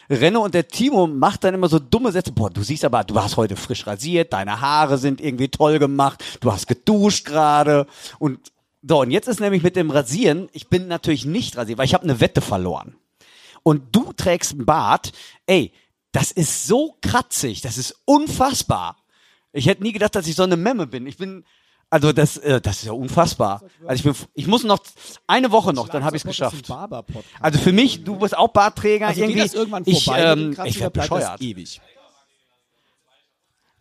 [0.09, 2.31] renne und der Timo macht dann immer so dumme Sätze.
[2.31, 6.23] Boah, du siehst aber, du hast heute frisch rasiert, deine Haare sind irgendwie toll gemacht,
[6.41, 7.87] du hast geduscht gerade
[8.19, 8.51] und
[8.87, 11.95] so, und jetzt ist nämlich mit dem Rasieren, ich bin natürlich nicht rasiert, weil ich
[11.95, 12.95] habe eine Wette verloren.
[13.63, 15.11] Und du trägst einen Bart,
[15.47, 15.73] ey,
[16.11, 18.97] das ist so kratzig, das ist unfassbar.
[19.53, 21.07] Ich hätte nie gedacht, dass ich so eine Memme bin.
[21.07, 21.45] Ich bin,
[21.95, 23.63] also das, äh, das ist ja unfassbar.
[23.87, 24.79] Also ich, bin, ich muss noch
[25.27, 26.69] eine Woche noch, dann habe ich es geschafft.
[27.39, 29.35] Also für mich, du bist auch Bartträger Also irgendwie.
[29.35, 30.35] geht das irgendwann ich, vorbei?
[30.35, 31.41] mit dem ähm, ich werde das bescheuert.
[31.41, 31.79] Ewig.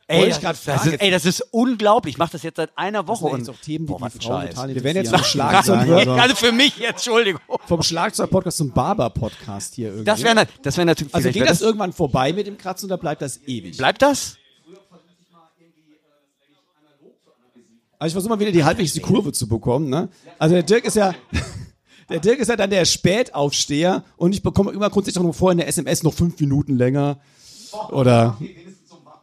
[0.07, 0.93] Ey, das, ich das fragen.
[0.93, 2.15] ist, ey, das ist unglaublich.
[2.15, 4.75] Ich mache das jetzt seit einer Das Woche sind und Themen, die Boah, die Frauen
[4.75, 7.41] Wir werden jetzt vom Schlagzeug, also für mich jetzt, Entschuldigung.
[7.67, 10.05] vom Schlagzeug-Podcast zum Barber-Podcast hier irgendwie.
[10.05, 12.99] Das wäre das wär natürlich also geht wär das irgendwann vorbei mit dem Kratzen oder
[12.99, 13.77] bleibt das ewig?
[13.77, 14.37] Bleibt das?
[17.99, 19.89] Also ich versuche mal wieder die halbwegs die Kurve zu bekommen.
[19.89, 20.09] Ne?
[20.39, 21.15] Also der Dirk ist ja,
[22.11, 25.59] der Dirk ist ja dann der Spätaufsteher und ich bekomme immer grundsätzlich noch vor in
[25.59, 27.19] der SMS noch fünf Minuten länger
[27.91, 28.37] oder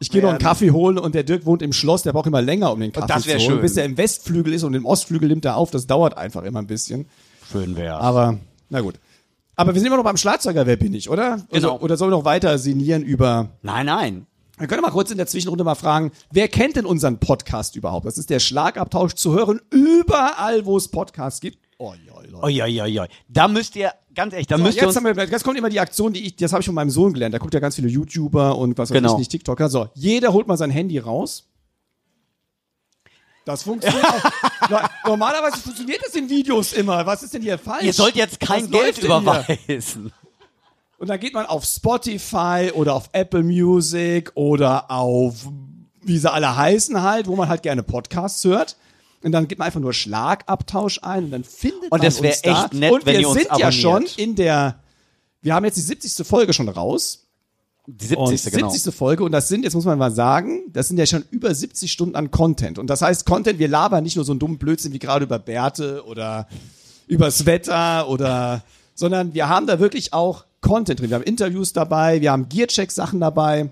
[0.00, 0.38] Ich gehe noch einen.
[0.38, 3.08] Kaffee holen und der Dirk wohnt im Schloss, der braucht immer länger, um den Kaffee
[3.08, 3.40] das zu holen.
[3.40, 3.60] schön.
[3.60, 5.70] Bis er im Westflügel ist und im Ostflügel nimmt er auf.
[5.70, 7.06] Das dauert einfach immer ein bisschen.
[7.50, 7.98] Schön wäre.
[7.98, 8.98] Aber, na gut.
[9.54, 11.46] Aber wir sind immer noch beim Schlagzeuger, wer bin ich, oder?
[11.50, 11.74] Genau.
[11.74, 14.26] Oder, oder sollen wir noch weiter sinnieren über Nein, nein.
[14.62, 18.06] Wir können mal kurz in der Zwischenrunde mal fragen, wer kennt denn unseren Podcast überhaupt?
[18.06, 21.58] Das ist der Schlagabtausch zu hören überall, wo es Podcasts gibt.
[21.78, 21.92] Ja,
[22.30, 22.42] Leute.
[22.44, 23.06] Oi, oi, oi, oi.
[23.28, 25.58] Da müsst ihr, ganz ehrlich, da So, müsst ihr jetzt, uns, haben wir, jetzt kommt
[25.58, 27.32] immer die Aktion, die ich, das habe ich von meinem Sohn gelernt.
[27.32, 29.12] Der guckt ja ganz viele YouTuber und was weiß Genau.
[29.14, 29.68] ich nicht, TikToker.
[29.68, 31.48] So, jeder holt mal sein Handy raus.
[33.44, 34.22] Das funktioniert auch.
[34.70, 37.04] No- Normalerweise funktioniert das in Videos immer.
[37.04, 37.82] Was ist denn hier falsch?
[37.82, 40.12] ihr sollt jetzt kein Was Geld überweisen.
[41.02, 45.48] Und dann geht man auf Spotify oder auf Apple Music oder auf,
[46.00, 48.76] wie sie alle heißen halt, wo man halt gerne Podcasts hört.
[49.20, 52.30] Und dann gibt man einfach nur Schlagabtausch ein und dann findet man Und das wär
[52.30, 52.62] uns da.
[52.62, 53.74] echt nett, und wenn wir ihr uns sind ja abonniert.
[53.74, 54.78] schon in der,
[55.40, 56.24] wir haben jetzt die 70.
[56.24, 57.26] Folge schon raus.
[57.88, 58.52] Die Und 70.
[58.52, 58.70] genau.
[58.70, 58.94] 70.
[58.94, 61.90] Folge und das sind, jetzt muss man mal sagen, das sind ja schon über 70
[61.90, 62.78] Stunden an Content.
[62.78, 65.40] Und das heißt, Content, wir labern nicht nur so einen dummen Blödsinn wie gerade über
[65.40, 66.46] Bärte oder
[67.08, 68.62] übers Wetter oder,
[68.94, 71.10] sondern wir haben da wirklich auch Content drin.
[71.10, 73.68] Wir haben Interviews dabei, wir haben Gearcheck-Sachen dabei,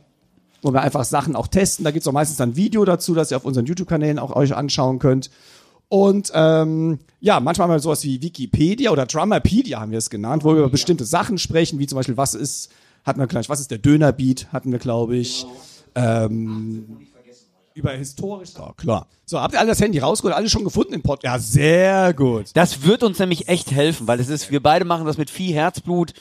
[0.60, 1.84] wo wir einfach Sachen auch testen.
[1.84, 4.54] Da gibt's auch meistens dann ein Video dazu, das ihr auf unseren YouTube-Kanälen auch euch
[4.54, 5.30] anschauen könnt.
[5.88, 10.44] Und ähm, ja, manchmal haben wir sowas wie Wikipedia oder Drummerpedia haben wir es genannt,
[10.44, 12.70] wo wir über bestimmte Sachen sprechen, wie zum Beispiel, was ist,
[13.04, 15.46] hatten wir gleich, was ist der Dönerbeat, hatten wir, glaube ich.
[15.94, 17.08] Ähm,
[17.74, 18.50] über historisch.
[18.50, 19.06] So, klar.
[19.24, 21.22] So, habt ihr alle das Handy rausgeholt, alles schon gefunden im Pod?
[21.22, 22.46] Ja, sehr gut.
[22.54, 25.54] Das wird uns nämlich echt helfen, weil es ist, wir beide machen das mit viel
[25.54, 26.12] Herzblut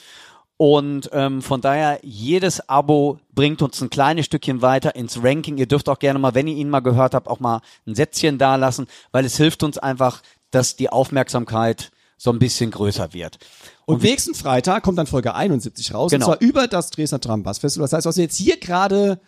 [0.60, 5.56] und ähm, von daher jedes Abo bringt uns ein kleines Stückchen weiter ins Ranking.
[5.56, 8.36] Ihr dürft auch gerne mal, wenn ihr ihn mal gehört habt, auch mal ein Sätzchen
[8.36, 10.20] dalassen, weil es hilft uns einfach,
[10.50, 13.38] dass die Aufmerksamkeit so ein bisschen größer wird.
[13.86, 16.10] Und nächsten Freitag kommt dann Folge 71 raus.
[16.10, 16.26] Genau.
[16.26, 17.84] Und zwar über das Dresdner Drum Bass Festival.
[17.84, 19.18] Das heißt, was wir jetzt hier gerade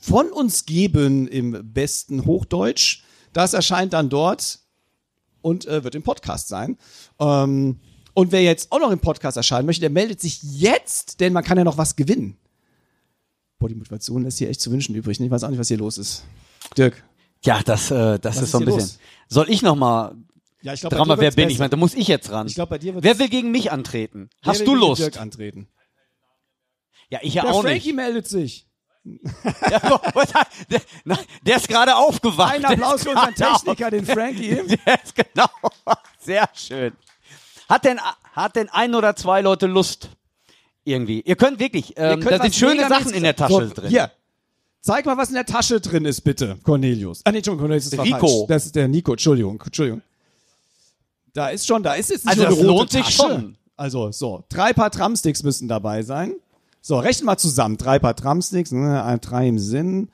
[0.00, 4.60] von uns geben im besten Hochdeutsch, das erscheint dann dort
[5.42, 6.78] und äh, wird im Podcast sein.
[7.18, 7.80] Ähm,
[8.18, 11.44] und wer jetzt auch noch im Podcast erscheinen möchte, der meldet sich jetzt, denn man
[11.44, 12.36] kann ja noch was gewinnen.
[13.60, 15.20] Boah, die Motivation ist hier echt zu wünschen übrig.
[15.20, 16.24] Ich weiß auch nicht, was hier los ist.
[16.76, 17.02] Dirk.
[17.44, 18.80] Ja, das, äh, das Was ist so ein bisschen.
[18.80, 18.98] los?
[19.28, 20.16] Soll ich noch mal
[20.62, 21.54] Ja, ich glaube, Drama, wer bin ich?
[21.54, 22.48] Ich meine, da muss ich jetzt ran.
[22.48, 24.30] Ich glaube, bei dir Wer will gegen mich antreten?
[24.42, 25.00] Hast du Lust?
[25.00, 25.68] Dirk antreten.
[27.10, 27.96] Ja, ich ja Der auch Frankie nicht.
[27.96, 28.66] meldet sich.
[29.70, 30.82] Ja, was hat- der,
[31.46, 32.52] der ist gerade aufgewacht.
[32.54, 34.56] Ein Applaus für Der unseren Techniker, den Frankie.
[34.86, 35.48] Der ist genau.
[36.18, 36.92] Sehr schön.
[37.68, 37.98] Hat denn,
[38.32, 40.08] hat denn ein oder zwei Leute Lust?
[40.84, 41.20] Irgendwie.
[41.20, 43.90] Ihr könnt wirklich, ähm, könnt da sind schöne Sachen in der Tasche so, drin.
[43.90, 44.10] Hier.
[44.80, 47.20] Zeig mal, was in der Tasche drin ist, bitte, Cornelius.
[47.24, 48.18] Ah, nee, Entschuldigung, Cornelius, das war Rico.
[48.26, 48.48] falsch.
[48.48, 50.02] Das ist der Nico, Entschuldigung, Entschuldigung.
[51.34, 53.16] Da ist schon, da ist jetzt nicht Also das eine rote lohnt sich Tasche.
[53.16, 53.58] schon.
[53.76, 56.34] Also, so, drei Paar Drumsticks müssen dabei sein.
[56.80, 57.76] So, rechnen mal zusammen.
[57.76, 60.08] Drei Paar Drumsticks, ne, ein- drei im Sinn.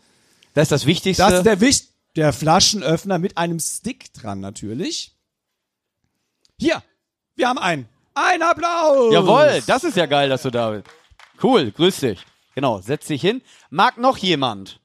[0.55, 1.23] Das ist das Wichtigste.
[1.23, 5.13] Das ist der Wicht, der Flaschenöffner mit einem Stick dran natürlich.
[6.59, 6.83] Hier,
[7.37, 7.89] wir haben einen.
[8.15, 9.13] Ein Applaus!
[9.13, 10.87] Jawohl, das ist ja geil, dass du da bist.
[11.43, 12.25] Cool, grüß dich.
[12.55, 13.43] Genau, setz dich hin.
[13.71, 14.81] Mag noch jemand?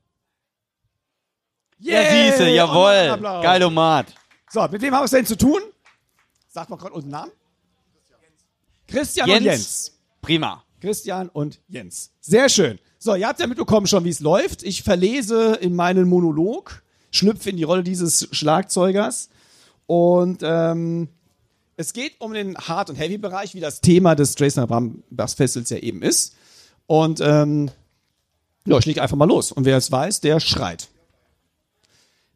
[1.77, 2.29] Ja, Yay!
[2.29, 3.09] siehste, Und jawohl.
[3.12, 3.43] Applaus.
[3.43, 4.07] Geilomat.
[4.49, 5.62] So, mit wem haben wir es denn zu tun?
[6.47, 7.31] Sagt mal gerade unseren Namen.
[8.88, 9.45] Christian und Jens.
[9.45, 9.99] Jens.
[10.21, 10.63] Prima.
[10.81, 12.12] Christian und Jens.
[12.19, 12.79] Sehr schön.
[12.97, 14.63] So, ihr habt ja mitbekommen schon, wie es läuft.
[14.63, 16.81] Ich verlese in meinen Monolog,
[17.12, 19.29] schlüpfe in die Rolle dieses Schlagzeugers
[19.85, 21.09] und ähm,
[21.79, 25.69] es geht um den Hard- und Heavy-Bereich, wie das Thema des Dresdner Bram Bass Festivals
[25.69, 26.35] ja eben ist.
[26.87, 27.71] Und ähm,
[28.65, 29.53] ja, ich leg einfach mal los.
[29.53, 30.89] Und wer es weiß, der schreit.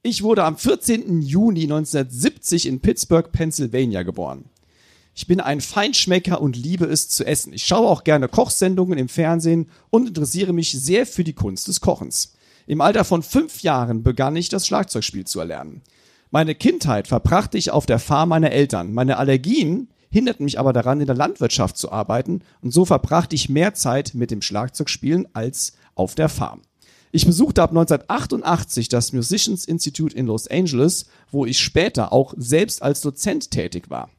[0.01, 1.21] Ich wurde am 14.
[1.21, 4.45] Juni 1970 in Pittsburgh, Pennsylvania geboren.
[5.13, 7.51] Ich bin ein Feinschmecker und liebe es zu essen.
[7.51, 11.81] Ich schaue auch gerne Kochsendungen im Fernsehen und interessiere mich sehr für die Kunst des
[11.81, 12.37] Kochens.
[12.65, 15.81] Im Alter von fünf Jahren begann ich das Schlagzeugspiel zu erlernen.
[16.33, 18.91] Meine Kindheit verbrachte ich auf der Farm meiner Eltern.
[18.91, 23.49] Meine Allergien hinderten mich aber daran, in der Landwirtschaft zu arbeiten und so verbrachte ich
[23.49, 26.61] mehr Zeit mit dem Schlagzeugspielen als auf der Farm.
[27.11, 32.81] Ich besuchte ab 1988 das Musicians Institute in Los Angeles, wo ich später auch selbst
[32.81, 34.09] als Dozent tätig war.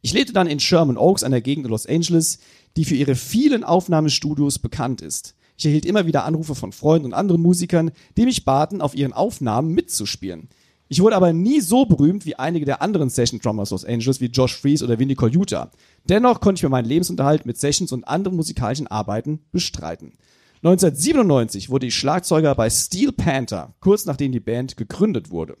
[0.00, 2.40] Ich lebte dann in Sherman Oaks, einer Gegend in Los Angeles,
[2.76, 5.36] die für ihre vielen Aufnahmestudios bekannt ist.
[5.56, 9.12] Ich erhielt immer wieder Anrufe von Freunden und anderen Musikern, die mich baten, auf ihren
[9.12, 10.48] Aufnahmen mitzuspielen.
[10.92, 14.26] Ich wurde aber nie so berühmt wie einige der anderen Session Drummers Los Angeles, wie
[14.26, 15.70] Josh Fries oder Vinnie Colaiuta.
[16.06, 20.12] Dennoch konnte ich mir meinen Lebensunterhalt mit Sessions und anderen musikalischen Arbeiten bestreiten.
[20.56, 25.56] 1997 wurde ich Schlagzeuger bei Steel Panther, kurz nachdem die Band gegründet wurde.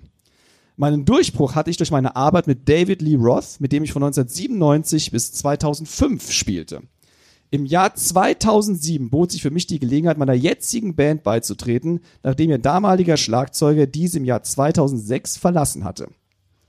[0.76, 4.02] Meinen Durchbruch hatte ich durch meine Arbeit mit David Lee Roth, mit dem ich von
[4.02, 6.82] 1997 bis 2005 spielte.
[7.52, 12.56] Im Jahr 2007 bot sich für mich die Gelegenheit, meiner jetzigen Band beizutreten, nachdem ihr
[12.56, 16.08] damaliger Schlagzeuger diese im Jahr 2006 verlassen hatte.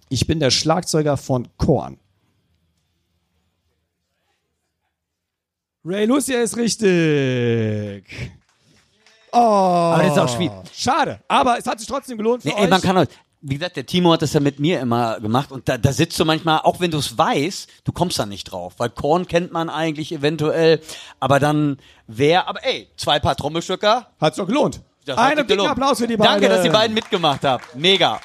[0.09, 1.97] Ich bin der Schlagzeuger von Korn.
[5.85, 8.05] Ray Lucia ist richtig.
[9.31, 10.53] Oh, Aber das ist auch schwierig.
[10.73, 11.19] schade.
[11.29, 12.61] Aber es hat sich trotzdem gelohnt für Nee, euch.
[12.61, 13.05] ey, man kann auch,
[13.45, 16.17] wie gesagt, der Timo hat das ja mit mir immer gemacht und da, da sitzt
[16.17, 19.51] du manchmal, auch wenn du es weißt, du kommst da nicht drauf, weil Korn kennt
[19.51, 20.79] man eigentlich eventuell,
[21.19, 21.77] aber dann
[22.07, 24.81] wer, aber ey, zwei Paar Trommelstöcker, Hat's doch gelohnt.
[25.05, 25.71] das Einen dicken gelohnt.
[25.71, 26.41] Applaus für die beiden.
[26.41, 27.75] Danke, dass die beiden mitgemacht habt.
[27.75, 28.21] Mega.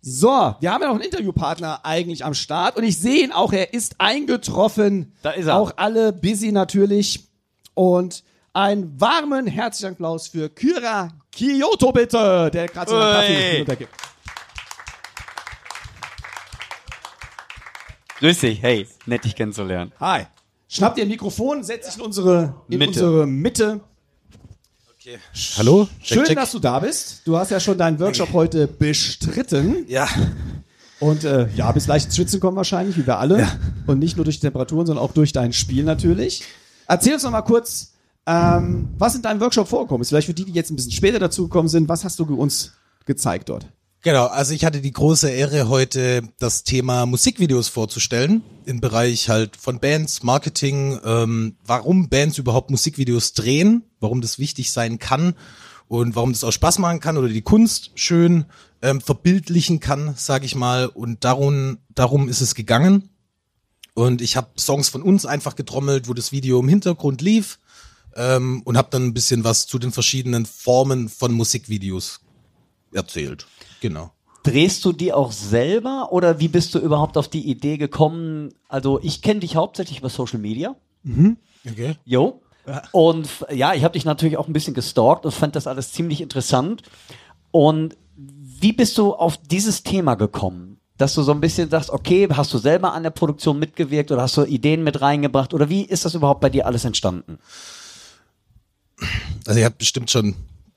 [0.00, 3.52] So, wir haben ja noch einen Interviewpartner eigentlich am Start und ich sehe ihn auch,
[3.52, 5.14] er ist eingetroffen.
[5.22, 5.56] Da ist er.
[5.56, 7.26] Auch alle busy natürlich.
[7.74, 13.92] Und einen warmen herzlichen Applaus für Kyra Kyoto bitte, der gerade so einen Kaffee hinuntergibt.
[18.18, 19.92] Grüß dich, hey, nett dich kennenzulernen.
[20.00, 20.24] Hi.
[20.68, 22.88] Schnappt ihr ein Mikrofon, setzt dich in unsere, in Mitte.
[22.90, 23.80] unsere Mitte.
[25.56, 25.88] Hallo?
[26.02, 26.36] Schön, Check, check.
[26.36, 27.22] dass du da bist.
[27.24, 29.86] Du hast ja schon deinen Workshop heute bestritten.
[29.88, 30.06] Ja,
[31.00, 33.48] Und äh, ja, bist leicht ins Schwitzen kommen wahrscheinlich, wie wir alle.
[33.86, 36.42] Und nicht nur durch die Temperaturen, sondern auch durch dein Spiel natürlich.
[36.88, 37.92] Erzähl uns noch mal kurz,
[38.28, 40.10] ähm, was in deinem Workshop vorgekommen ist.
[40.10, 42.74] Vielleicht für die, die jetzt ein bisschen später dazugekommen sind, was hast du uns
[43.06, 43.66] gezeigt dort?
[44.02, 44.26] genau.
[44.26, 48.42] Also ich hatte die große Ehre, heute das Thema Musikvideos vorzustellen.
[48.66, 54.72] Im Bereich halt von Bands, Marketing, ähm, warum Bands überhaupt Musikvideos drehen, warum das wichtig
[54.72, 55.34] sein kann
[55.88, 58.44] und warum das auch Spaß machen kann oder die Kunst schön
[58.82, 60.86] ähm, verbildlichen kann, sage ich mal.
[60.86, 63.08] Und darum, darum ist es gegangen.
[63.94, 67.58] Und ich habe Songs von uns einfach getrommelt, wo das Video im Hintergrund lief
[68.18, 72.20] ähm, und habe dann ein bisschen was zu den verschiedenen Formen von Musikvideos
[72.92, 73.46] erzählt.
[73.80, 74.10] Genau.
[74.42, 78.50] Drehst du die auch selber oder wie bist du überhaupt auf die Idee gekommen?
[78.68, 80.74] Also ich kenne dich hauptsächlich über Social Media.
[81.70, 81.96] Okay.
[82.04, 82.42] Jo.
[82.92, 86.20] Und ja, ich habe dich natürlich auch ein bisschen gestalkt und fand das alles ziemlich
[86.20, 86.82] interessant.
[87.50, 90.80] Und wie bist du auf dieses Thema gekommen?
[90.96, 94.22] Dass du so ein bisschen sagst, okay, hast du selber an der Produktion mitgewirkt oder
[94.22, 97.38] hast du Ideen mit reingebracht oder wie ist das überhaupt bei dir alles entstanden?
[99.46, 100.34] Also ihr habt bestimmt schon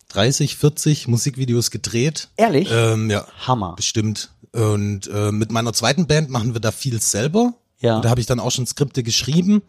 [0.10, 2.30] 30, 40 Musikvideos gedreht.
[2.38, 2.70] Ehrlich?
[2.72, 3.76] Ähm, ja, Hammer.
[3.76, 4.32] bestimmt.
[4.52, 7.54] Und äh, mit meiner zweiten Band machen wir da viel selber.
[7.80, 7.96] Ja.
[7.96, 9.62] Und da habe ich dann auch schon Skripte geschrieben.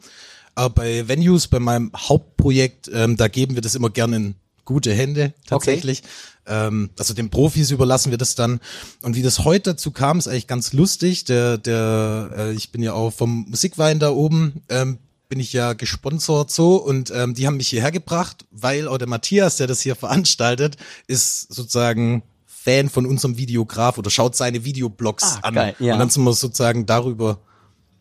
[0.54, 4.34] Aber bei Venues, bei meinem Hauptprojekt, ähm, da geben wir das immer gerne in
[4.64, 6.02] gute Hände tatsächlich.
[6.46, 8.60] Ähm, also den Profis überlassen wir das dann.
[9.02, 11.24] Und wie das heute dazu kam, ist eigentlich ganz lustig.
[11.24, 14.98] Der, der, äh, ich bin ja auch vom Musikwein da oben, ähm,
[15.32, 19.08] bin ich ja gesponsert so und ähm, die haben mich hierher gebracht, weil auch der
[19.08, 25.24] Matthias, der das hier veranstaltet, ist sozusagen Fan von unserem Videograf oder schaut seine Videoblogs
[25.24, 25.54] Ah, an.
[25.54, 25.94] geil, ja.
[25.94, 27.38] Und dann sind wir sozusagen darüber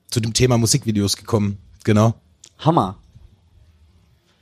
[0.10, 1.58] zu dem Thema Musikvideos gekommen.
[1.86, 2.16] Genau.
[2.58, 2.98] Hammer.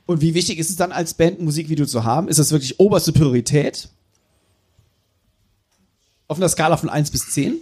[0.06, 2.26] Und wie wichtig ist es dann als Band ein Musikvideo zu haben?
[2.26, 3.88] Ist das wirklich oberste Priorität?
[6.26, 7.54] Auf einer Skala von 1 bis 10?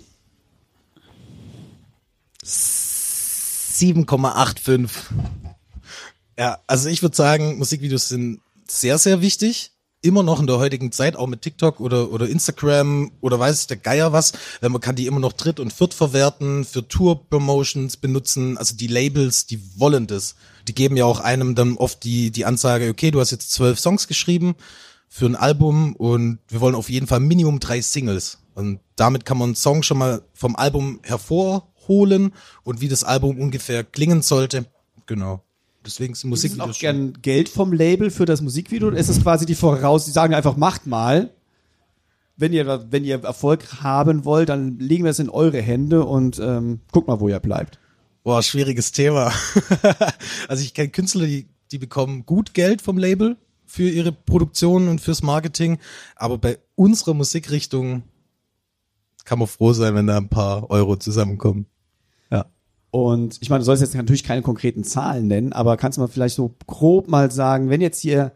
[3.78, 4.90] 7,85.
[6.36, 9.72] Ja, also ich würde sagen, Musikvideos sind sehr, sehr wichtig.
[10.00, 13.78] Immer noch in der heutigen Zeit, auch mit TikTok oder, oder Instagram oder weiß der
[13.78, 14.32] Geier was.
[14.60, 18.56] Äh, Man kann die immer noch dritt und viert verwerten, für Tour-Promotions benutzen.
[18.56, 20.36] Also die Labels, die wollen das.
[20.68, 23.80] Die geben ja auch einem dann oft die, die Ansage, okay, du hast jetzt zwölf
[23.80, 24.54] Songs geschrieben
[25.08, 28.38] für ein Album und wir wollen auf jeden Fall Minimum drei Singles.
[28.54, 31.62] Und damit kann man einen Song schon mal vom Album hervorholen
[32.62, 34.66] und wie das Album ungefähr klingen sollte.
[35.06, 35.42] Genau.
[35.84, 38.90] Deswegen sind Sie auch Musikvideos schon- gern Geld vom Label für das Musikvideo?
[38.90, 41.30] Ist es quasi die Voraus, die sagen einfach, macht mal.
[42.36, 46.38] Wenn ihr, wenn ihr Erfolg haben wollt, dann legen wir es in eure Hände und
[46.38, 47.80] ähm, guckt mal, wo ihr bleibt.
[48.22, 49.32] Boah, schwieriges Thema.
[50.48, 55.00] also ich kenne Künstler, die, die bekommen gut Geld vom Label für ihre Produktion und
[55.00, 55.78] fürs Marketing.
[56.14, 58.02] Aber bei unserer Musikrichtung
[59.24, 61.66] kann man froh sein, wenn da ein paar Euro zusammenkommen.
[62.90, 66.08] Und ich meine, du sollst jetzt natürlich keine konkreten Zahlen nennen, aber kannst du mal
[66.08, 68.32] vielleicht so grob mal sagen, wenn jetzt hier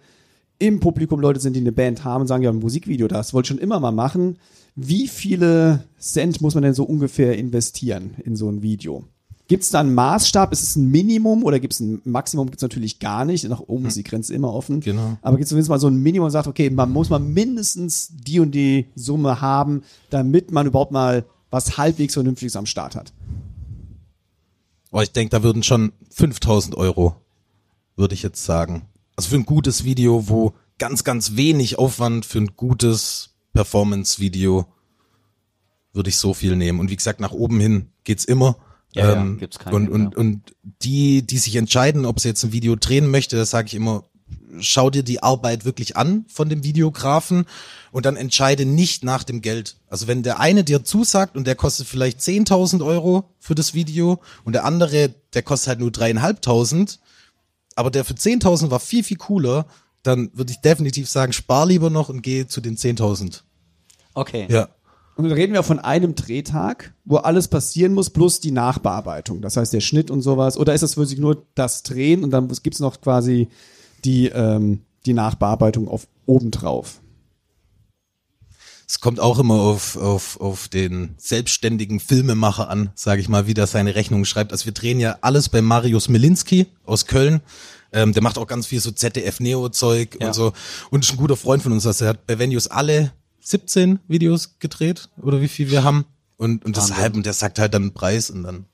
[0.58, 3.46] im Publikum Leute sind, die eine Band haben und sagen, ja, ein Musikvideo, das wollte
[3.46, 4.38] ich schon immer mal machen.
[4.76, 9.04] Wie viele Cent muss man denn so ungefähr investieren in so ein Video?
[9.48, 10.52] Gibt es da einen Maßstab?
[10.52, 12.46] Ist es ein Minimum oder gibt es ein Maximum?
[12.46, 13.46] Gibt es natürlich gar nicht.
[13.48, 14.80] Nach oben ist die Grenze immer offen.
[14.80, 15.18] Genau.
[15.20, 18.12] Aber gibt es zumindest mal so ein Minimum und sagt, okay, man muss mal mindestens
[18.12, 23.12] die und die Summe haben, damit man überhaupt mal was halbwegs Vernünftiges am Start hat.
[24.92, 27.16] Aber ich denke, da würden schon 5000 Euro,
[27.96, 28.88] würde ich jetzt sagen.
[29.16, 34.66] Also für ein gutes Video, wo ganz, ganz wenig Aufwand für ein gutes Performance-Video
[35.92, 36.78] würde ich so viel nehmen.
[36.78, 38.56] Und wie gesagt, nach oben hin geht's immer.
[38.92, 40.18] Ja, ja, ähm, gibt's keine, und, und, ja.
[40.18, 43.74] und die, die sich entscheiden, ob sie jetzt ein Video drehen möchte, das sage ich
[43.74, 44.04] immer,
[44.60, 47.46] schau dir die Arbeit wirklich an von dem Videografen
[47.90, 49.76] und dann entscheide nicht nach dem Geld.
[49.88, 54.20] Also wenn der eine dir zusagt und der kostet vielleicht 10.000 Euro für das Video
[54.44, 57.00] und der andere, der kostet halt nur dreieinhalbtausend,
[57.74, 59.66] aber der für 10.000 war viel, viel cooler,
[60.02, 63.42] dann würde ich definitiv sagen, spar lieber noch und geh zu den 10.000.
[64.14, 64.46] Okay.
[64.50, 64.68] Ja.
[65.14, 69.42] Und dann reden wir von einem Drehtag, wo alles passieren muss, plus die Nachbearbeitung.
[69.42, 70.56] Das heißt, der Schnitt und sowas.
[70.56, 73.48] Oder ist das wirklich nur das Drehen und dann gibt's noch quasi
[74.04, 77.00] die, ähm, die Nachbearbeitung auf obendrauf?
[78.86, 83.54] Es kommt auch immer auf, auf, auf den selbstständigen Filmemacher an, sage ich mal, wie
[83.54, 84.52] der seine Rechnung schreibt.
[84.52, 87.40] Also wir drehen ja alles bei Marius Milinski aus Köln.
[87.92, 90.26] Ähm, der macht auch ganz viel so ZDF-Neo-Zeug Ja.
[90.26, 90.52] und so.
[90.90, 91.86] Und ist ein guter Freund von uns.
[91.86, 96.04] Also er hat bei Venues alle 17 Videos gedreht oder wie viel wir haben.
[96.36, 98.66] Und, und deshalb, und der sagt halt dann einen Preis und dann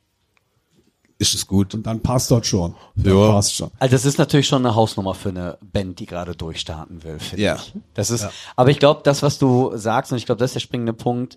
[1.18, 1.74] ist es gut.
[1.74, 2.74] Und dann passt dort schon.
[2.94, 3.32] Dann Ja.
[3.32, 3.70] passt schon.
[3.78, 7.42] Also das ist natürlich schon eine Hausnummer für eine Band, die gerade durchstarten will, finde
[7.44, 7.56] Ja.
[7.56, 7.72] ich.
[7.94, 10.60] Das ist, aber ich glaube, das, was du sagst, und ich glaube, das ist der
[10.60, 11.36] springende Punkt,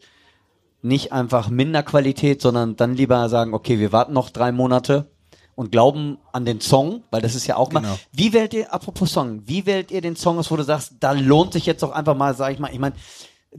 [0.83, 5.07] nicht einfach minder Qualität, sondern dann lieber sagen, okay, wir warten noch drei Monate
[5.55, 7.81] und glauben an den Song, weil das ist ja auch mal.
[7.81, 7.99] Genau.
[8.11, 11.11] Wie wählt ihr, apropos Song, wie wählt ihr den Song aus, wo du sagst, da
[11.11, 12.95] lohnt sich jetzt auch einfach mal, sag ich mal, ich meine,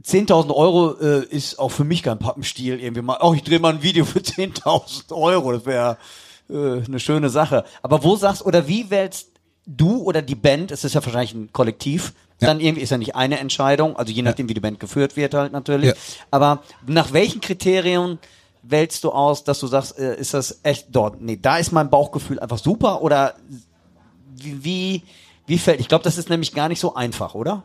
[0.01, 3.19] 10.000 Euro äh, ist auch für mich kein Pappenstiel irgendwie mal.
[3.21, 5.97] Oh, ich drehe mal ein Video für 10.000 Euro, das wäre
[6.49, 7.63] äh, eine schöne Sache.
[7.81, 9.29] Aber wo sagst oder wie wählst
[9.65, 13.15] du oder die Band, es ist ja wahrscheinlich ein Kollektiv, dann irgendwie ist ja nicht
[13.15, 15.89] eine Entscheidung, also je nachdem, wie die Band geführt wird halt natürlich.
[15.89, 15.95] Ja.
[16.31, 18.19] Aber nach welchen Kriterien
[18.63, 21.21] wählst du aus, dass du sagst, äh, ist das echt dort?
[21.21, 23.35] Nee, da ist mein Bauchgefühl einfach super oder
[24.35, 25.03] wie, wie,
[25.45, 27.63] wie fällt, ich glaube, das ist nämlich gar nicht so einfach, oder?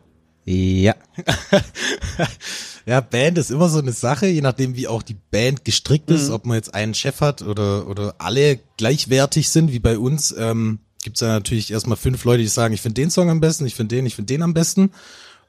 [0.50, 0.94] Ja.
[2.86, 6.30] ja, Band ist immer so eine Sache, je nachdem wie auch die Band gestrickt ist,
[6.30, 10.78] ob man jetzt einen Chef hat oder, oder alle gleichwertig sind, wie bei uns, ähm,
[11.02, 13.74] gibt's ja natürlich erstmal fünf Leute, die sagen, ich finde den Song am besten, ich
[13.74, 14.90] finde den, ich finde den am besten.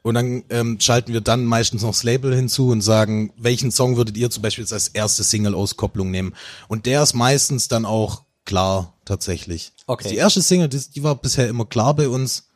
[0.02, 3.96] Und dann ähm, schalten wir dann meistens noch das Label hinzu und sagen, welchen Song
[3.96, 6.34] würdet ihr zum Beispiel jetzt als erste Single-Auskopplung nehmen?
[6.68, 9.72] Und der ist meistens dann auch klar, tatsächlich.
[9.86, 10.10] Okay.
[10.10, 12.48] Die erste Single, die, die war bisher immer klar bei uns.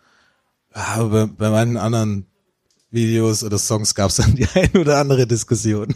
[0.74, 2.26] Ja, Aber bei, bei meinen anderen
[2.94, 5.94] Videos oder Songs gab es dann die ein oder andere Diskussion.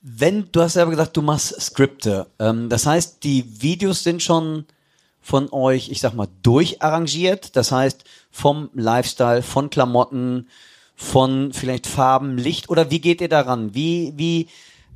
[0.00, 2.26] Wenn, du hast selber gesagt, du machst Skripte.
[2.38, 4.66] Ähm, das heißt, die Videos sind schon
[5.20, 7.56] von euch, ich sag mal, durcharrangiert.
[7.56, 10.48] Das heißt, vom Lifestyle, von Klamotten,
[10.94, 13.74] von vielleicht Farben, Licht oder wie geht ihr daran?
[13.74, 14.48] Wie, wie,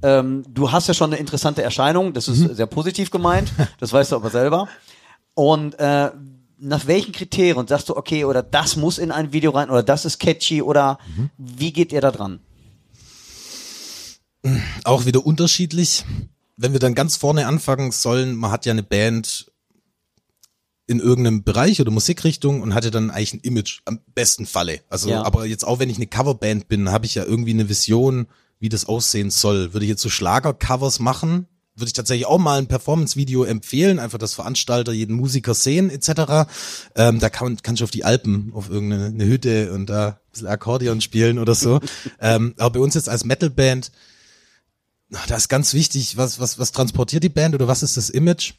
[0.02, 4.12] ähm, du hast ja schon eine interessante Erscheinung, das ist sehr positiv gemeint, das weißt
[4.12, 4.68] du aber selber.
[5.34, 6.10] Und äh,
[6.60, 10.04] nach welchen Kriterien sagst du, okay, oder das muss in ein Video rein oder das
[10.04, 10.98] ist catchy oder
[11.38, 12.40] wie geht ihr da dran?
[14.84, 16.04] auch wieder unterschiedlich.
[16.56, 19.50] Wenn wir dann ganz vorne anfangen sollen, man hat ja eine Band
[20.86, 24.80] in irgendeinem Bereich oder Musikrichtung und hatte dann eigentlich ein Image am besten Falle.
[24.88, 25.22] Also, Ja.
[25.22, 28.26] aber jetzt auch wenn ich eine Coverband bin, habe ich ja irgendwie eine Vision,
[28.58, 29.74] wie das aussehen soll.
[29.74, 31.46] Würde ich jetzt so Schlagercovers machen,
[31.78, 36.48] würde ich tatsächlich auch mal ein Performance-Video empfehlen, einfach dass Veranstalter jeden Musiker sehen etc.
[36.94, 40.32] Ähm, da kann, kannst du auf die Alpen, auf irgendeine eine Hütte und da ein
[40.32, 41.80] bisschen Akkordeon spielen oder so.
[42.20, 43.92] ähm, aber bei uns jetzt als Metalband,
[45.10, 48.54] da ist ganz wichtig, was, was, was transportiert die Band oder was ist das Image?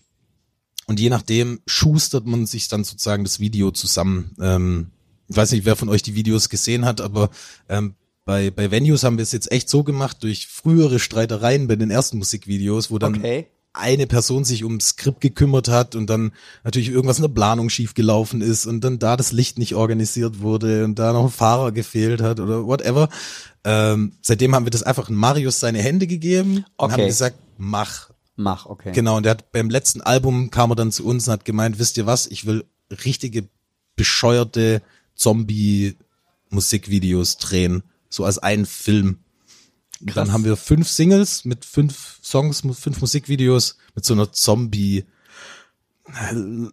[0.87, 4.35] Und je nachdem schustert man sich dann sozusagen das Video zusammen.
[4.41, 4.91] Ähm,
[5.27, 7.29] ich weiß nicht, wer von euch die Videos gesehen hat, aber
[7.69, 7.93] ähm,
[8.25, 11.89] bei, bei Venues haben wir es jetzt echt so gemacht, durch frühere Streitereien bei den
[11.91, 13.47] ersten Musikvideos, wo dann Okay.
[13.73, 16.31] eine Person sich ums Skript gekümmert hat und dann
[16.63, 20.83] natürlich irgendwas in der Planung schiefgelaufen ist und dann da das Licht nicht organisiert wurde
[20.85, 23.09] und da noch ein Fahrer gefehlt hat oder whatever.
[23.63, 26.91] Ähm, seitdem haben wir das einfach in Marius seine Hände gegeben und Okay.
[26.93, 28.09] haben gesagt, mach.
[28.35, 28.91] Mach, okay.
[28.93, 31.77] Genau, und der hat beim letzten Album kam er dann zu uns und hat gemeint,
[31.77, 32.63] wisst ihr was, ich will
[33.05, 33.49] richtige
[33.97, 34.81] bescheuerte
[35.15, 39.19] Zombie-Musikvideos drehen, so als einen Film.
[40.01, 45.05] Und dann haben wir fünf Singles mit fünf Songs, fünf Musikvideos mit so einer Zombie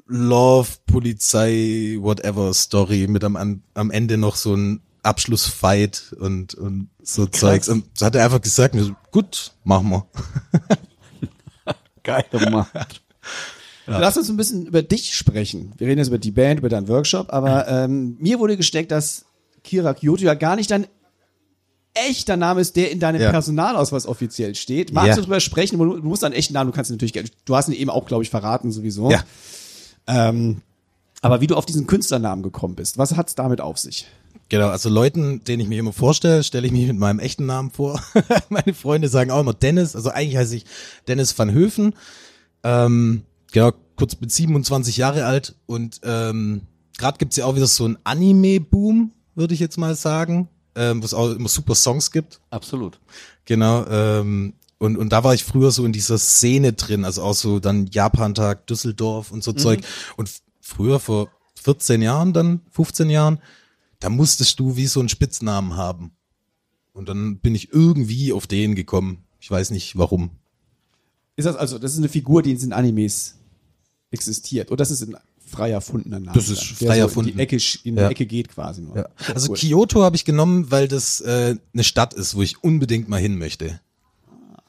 [0.07, 7.26] Love, Polizei, whatever Story mit am, am Ende noch so ein Abschlussfight und, und so
[7.26, 7.68] Zeugs.
[7.68, 10.07] Und so hat er einfach gesagt, so, gut, machen wir.
[12.03, 13.03] Geil gemacht.
[13.87, 15.72] Lass uns ein bisschen über dich sprechen.
[15.76, 19.26] Wir reden jetzt über die Band, über deinen Workshop, aber ähm, mir wurde gesteckt, dass
[19.62, 20.87] Kira Kyoto ja gar nicht dein
[22.09, 23.30] echter Name ist, der in deinem Ja.
[23.30, 24.92] Personalausweis offiziell steht.
[24.92, 25.14] Magst Ja.
[25.16, 25.78] du darüber sprechen?
[25.78, 28.07] Du musst einen echten Namen, du kannst ihn natürlich, gerne- du hast ihn eben auch,
[28.07, 29.11] glaube ich, verraten sowieso.
[29.11, 29.22] Ja.
[30.07, 30.62] Ähm,
[31.22, 34.07] aber wie du auf diesen Künstlernamen gekommen bist, was hat's damit auf sich?
[34.49, 37.70] Genau, also Leuten, denen ich mich immer vorstelle, stelle ich mich mit meinem echten Namen
[37.70, 38.01] vor.
[38.49, 40.64] Meine Freunde sagen auch immer Dennis, also eigentlich heiße ich
[41.09, 41.94] Dennis van Höfen.
[42.62, 46.62] Ähm, genau, kurz mit 27 Jahre alt und ähm,
[46.97, 51.07] gerade gibt's ja auch wieder so einen Anime-Boom, würde ich jetzt mal sagen, ähm, wo
[51.07, 52.41] es auch immer super Songs gibt.
[52.51, 53.01] Absolut.
[53.45, 57.35] Genau, ähm, und, und da war ich früher so in dieser Szene drin, also auch
[57.35, 59.81] so dann Japantag, Düsseldorf und so Zeug.
[60.16, 61.31] Und früher vor
[61.62, 63.41] 14 Jahren, dann 15 Jahren,
[64.01, 66.12] da musstest du wie so einen Spitznamen haben.
[66.93, 69.24] Und dann bin ich irgendwie auf den gekommen.
[69.41, 70.31] Ich weiß nicht warum.
[71.37, 73.37] Ist das also, das ist eine Figur, die in den Animes
[74.11, 74.70] existiert.
[74.70, 75.16] Oder das ist ein
[75.47, 76.32] frei erfundener Name.
[76.34, 77.30] Das ist frei der so erfunden.
[77.30, 78.09] In die Ecke, in Ja.
[78.09, 78.97] die Ecke geht quasi nur.
[78.97, 79.09] Ja.
[79.34, 79.57] Also cool.
[79.57, 83.38] Kyoto habe ich genommen, weil das äh, eine Stadt ist, wo ich unbedingt mal hin
[83.38, 83.80] möchte.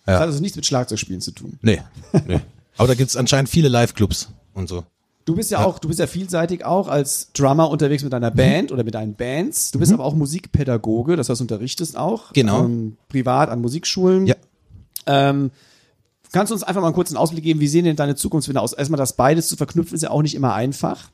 [0.05, 1.59] Das hat also nichts mit Schlagzeugspielen zu tun.
[1.61, 1.81] Nee,
[2.27, 2.39] nee.
[2.77, 4.85] Aber da gibt's anscheinend viele Live-Clubs und so.
[5.25, 8.71] Du bist ja, auch, du bist ja vielseitig auch als Drummer unterwegs mit deiner Band
[8.71, 9.71] oder mit deinen Bands.
[9.71, 12.31] Du bist aber auch Musikpädagoge, das heißt, unterrichtest auch.
[12.31, 12.63] Genau.
[12.63, 14.27] Ähm, privat an Musikschulen.
[14.27, 14.35] Ja.
[15.05, 15.51] Ähm,
[16.31, 18.73] kannst du uns einfach mal einen kurzen Ausblick geben, wie sehen denn deine Zukunftswünsche aus?
[18.73, 21.09] Erstmal das beides zu verknüpfen ist ja auch nicht immer einfach.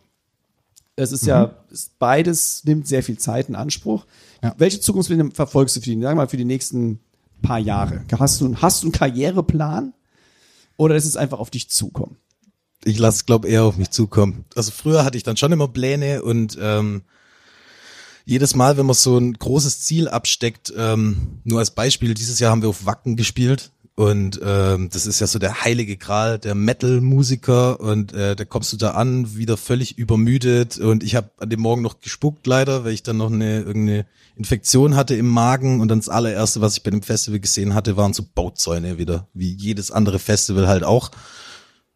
[0.95, 4.05] Es ist ja, es- beides nimmt sehr viel Zeit in Anspruch.
[4.43, 4.53] Ja.
[4.57, 6.99] Welche Zukunftspläne verfolgst du für die, sagen wir mal, für die nächsten
[7.41, 8.03] paar Jahre?
[8.19, 9.93] Hast du, hast du einen Karriereplan?
[10.77, 12.17] Oder lässt es einfach auf dich zukommen?
[12.85, 14.43] ich lasse es, glaube eher auf mich zukommen.
[14.55, 17.03] Also früher hatte ich dann schon immer Pläne und ähm,
[18.25, 22.51] jedes Mal, wenn man so ein großes Ziel absteckt, ähm, nur als Beispiel, dieses Jahr
[22.51, 26.55] haben wir auf Wacken gespielt und ähm, das ist ja so der heilige Gral der
[26.55, 31.49] Metal-Musiker und äh, da kommst du da an, wieder völlig übermüdet und ich habe an
[31.49, 35.79] dem Morgen noch gespuckt leider, weil ich dann noch eine irgendeine Infektion hatte im Magen
[35.79, 39.27] und dann das allererste, was ich bei dem Festival gesehen hatte, waren so Bauzäune wieder,
[39.35, 41.11] wie jedes andere Festival halt auch.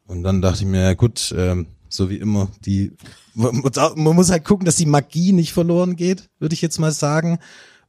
[0.06, 2.92] Und dann dachte ich mir, ja gut, ähm, so wie immer, die
[3.34, 3.64] man,
[3.96, 7.40] man muss halt gucken, dass die Magie nicht verloren geht, würde ich jetzt mal sagen.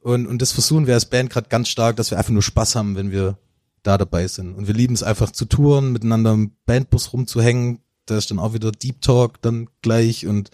[0.00, 2.74] Und, und das versuchen wir als Band gerade ganz stark, dass wir einfach nur Spaß
[2.74, 3.36] haben, wenn wir
[3.82, 4.54] da dabei sind.
[4.54, 7.80] Und wir lieben es einfach zu touren, miteinander im Bandbus rumzuhängen.
[8.06, 10.50] Da ist dann auch wieder Deep Talk dann gleich und,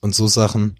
[0.00, 0.78] und so Sachen.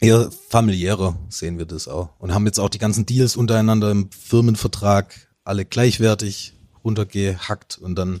[0.00, 2.10] Eher familiärer sehen wir das auch.
[2.18, 8.20] Und haben jetzt auch die ganzen Deals untereinander im Firmenvertrag alle gleichwertig runtergehackt und dann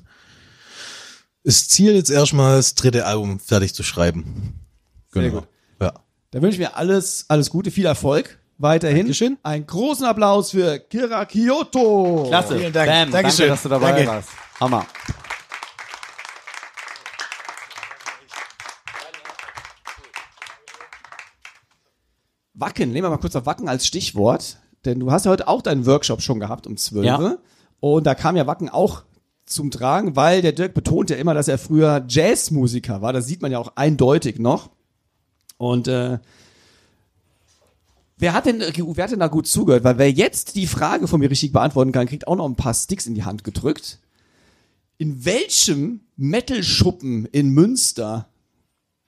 [1.42, 4.60] ist Ziel jetzt erstmal das dritte Album fertig zu schreiben.
[5.12, 5.40] Sehr Genau.
[5.40, 5.48] gut.
[5.80, 5.94] Ja.
[6.32, 8.98] Da wünsche ich mir alles, alles Gute, viel Erfolg weiterhin.
[8.98, 9.38] Dankeschön.
[9.42, 12.26] Einen großen Applaus für Kira Kyoto.
[12.28, 12.58] Klasse.
[12.58, 12.88] Vielen Dank.
[12.90, 13.48] Bam, Dankeschön.
[13.48, 14.06] Danke, dass du dabei Danke.
[14.06, 14.28] warst.
[14.60, 14.86] Hammer.
[22.54, 25.62] Wacken, nehmen wir mal kurz auf Wacken als Stichwort, denn du hast ja heute auch
[25.62, 27.36] deinen Workshop schon gehabt um 12 Ja.
[27.80, 29.04] und da kam ja Wacken auch
[29.46, 33.40] zum Tragen, weil der Dirk betont ja immer, dass er früher Jazzmusiker war, das sieht
[33.42, 34.70] man ja auch eindeutig noch
[35.58, 36.18] und äh,
[38.20, 39.82] Wer hat, denn, wer hat denn da gut zugehört?
[39.82, 42.74] Weil wer jetzt die Frage von mir richtig beantworten kann, kriegt auch noch ein paar
[42.74, 43.98] Sticks in die Hand gedrückt.
[44.98, 48.28] In welchem Metal-Schuppen in Münster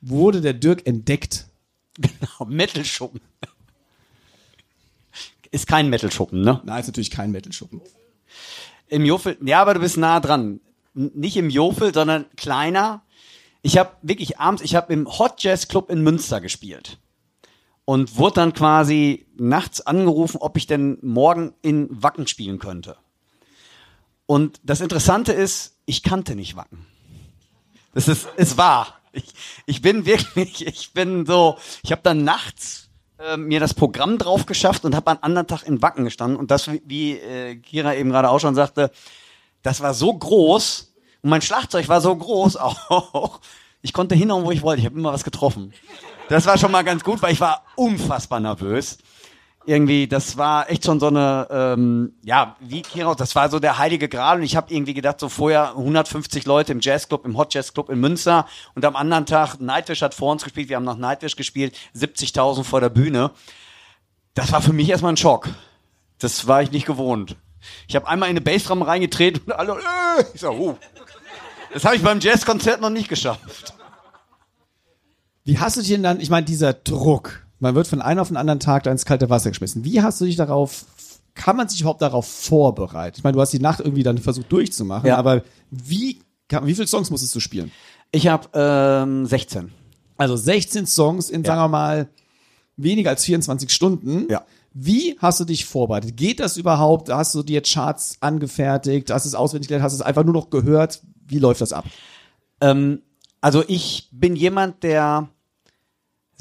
[0.01, 1.47] wurde der Dirk entdeckt?
[1.99, 3.21] Genau, Metal-Schuppen.
[5.51, 6.63] Ist kein Metal-Schuppen, ne?
[6.65, 7.83] Nein, ist natürlich kein Metal-Schuppen.
[8.89, 10.61] Im Jofel, ja, aber du bist nah dran.
[10.95, 13.03] Nicht im Jofel, sondern kleiner.
[13.61, 16.97] Ich habe wirklich abends, ich habe im Hot Jazz Club in Münster gespielt.
[17.85, 22.97] Und wurde dann quasi nachts angerufen, ob ich denn morgen in Wacken spielen könnte.
[24.27, 26.87] Und das Interessante ist, ich kannte nicht Wacken.
[27.93, 28.99] Das ist, ist wahr.
[29.13, 29.35] Ich,
[29.67, 34.47] ich bin wirklich, ich bin so, ich habe dann nachts äh, mir das Programm drauf
[34.47, 36.39] geschafft und habe am anderen Tag in Wacken gestanden.
[36.39, 38.91] Und das, wie, äh, Kira eben gerade auch schon sagte,
[39.63, 43.41] das war so groß und mein Schlagzeug war so groß auch.
[43.81, 44.81] Ich konnte hinhauen, wo ich wollte.
[44.81, 45.73] Ich habe immer was getroffen.
[46.29, 48.99] Das war schon mal ganz gut, weil ich war unfassbar nervös.
[49.65, 53.79] Irgendwie, das war echt schon so eine, ähm, ja, wie Kira, das war so der
[53.79, 57.55] heilige Gral und ich habe irgendwie gedacht, so vorher 150 Leute im Jazzclub, im Hot
[57.55, 60.85] Jazz Club in Münster und am anderen Tag, Nightwish hat vor uns gespielt, wir haben
[60.85, 63.31] nach Nightwish gespielt, 70.000 vor der Bühne.
[64.35, 65.49] Das war für mich erstmal ein Schock.
[66.19, 67.37] Das war ich nicht gewohnt.
[67.87, 70.77] Ich habe einmal in eine Bassdrum reingetreten und alle, äh, ich sag, oh.
[71.73, 73.75] Das habe ich beim Jazzkonzert noch nicht geschafft.
[75.45, 78.29] Wie hast du dich denn dann, ich meine, dieser Druck, man wird von einem auf
[78.29, 79.85] den anderen Tag da ins kalte Wasser geschmissen.
[79.85, 80.85] Wie hast du dich darauf,
[81.35, 83.17] kann man sich überhaupt darauf vorbereiten?
[83.19, 85.17] Ich meine, du hast die Nacht irgendwie dann versucht durchzumachen, Ja.
[85.17, 87.71] aber wie, wie viele Songs musstest du spielen?
[88.13, 89.73] Ich habe ähm, 16.
[90.17, 92.09] Also 16 Songs in, sagen wir mal,
[92.77, 94.27] weniger als 24 Stunden.
[94.31, 94.45] Ja.
[94.75, 96.17] Wie hast du dich vorbereitet?
[96.17, 97.11] Geht das überhaupt?
[97.11, 99.11] Hast du dir Charts angefertigt?
[99.11, 99.85] Hast du es auswendig gelernt?
[99.85, 101.03] Hast du es einfach nur noch gehört?
[101.27, 101.85] Wie läuft das ab?
[102.61, 103.03] Ähm,
[103.41, 105.29] also ich bin jemand, der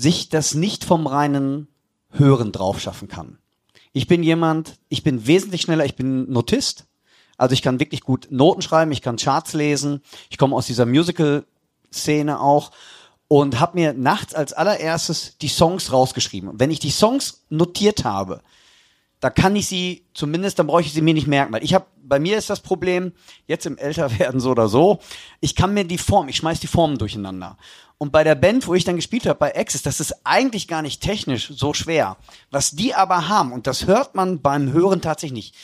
[0.02, 1.68] sich das nicht vom reinen
[2.10, 3.38] Hören drauf schaffen kann.
[3.94, 6.86] Ich bin jemand, ich bin wesentlich schneller, ich bin Notist.
[7.38, 10.86] Also ich kann wirklich gut Noten schreiben, ich kann Charts lesen, ich komme aus dieser
[10.86, 12.72] Musical-Szene auch
[13.28, 16.52] und habe mir nachts als allererstes die Songs rausgeschrieben.
[16.54, 18.42] Wenn ich die Songs notiert habe,
[19.22, 21.86] da kann ich sie zumindest, dann brauche ich sie mir nicht merken, weil ich habe,
[22.04, 23.14] bei mir ist das Problem,
[23.48, 25.00] jetzt im Älterwerden so oder so,
[25.40, 27.58] ich kann mir die Form, ich schmeiß die Formen durcheinander.
[28.00, 30.82] Und bei der Band, wo ich dann gespielt habe, bei Access, das ist eigentlich gar
[30.82, 32.18] nicht technisch so schwer.
[32.50, 35.56] Was die aber haben, und das hört man beim Hören tatsächlich nicht.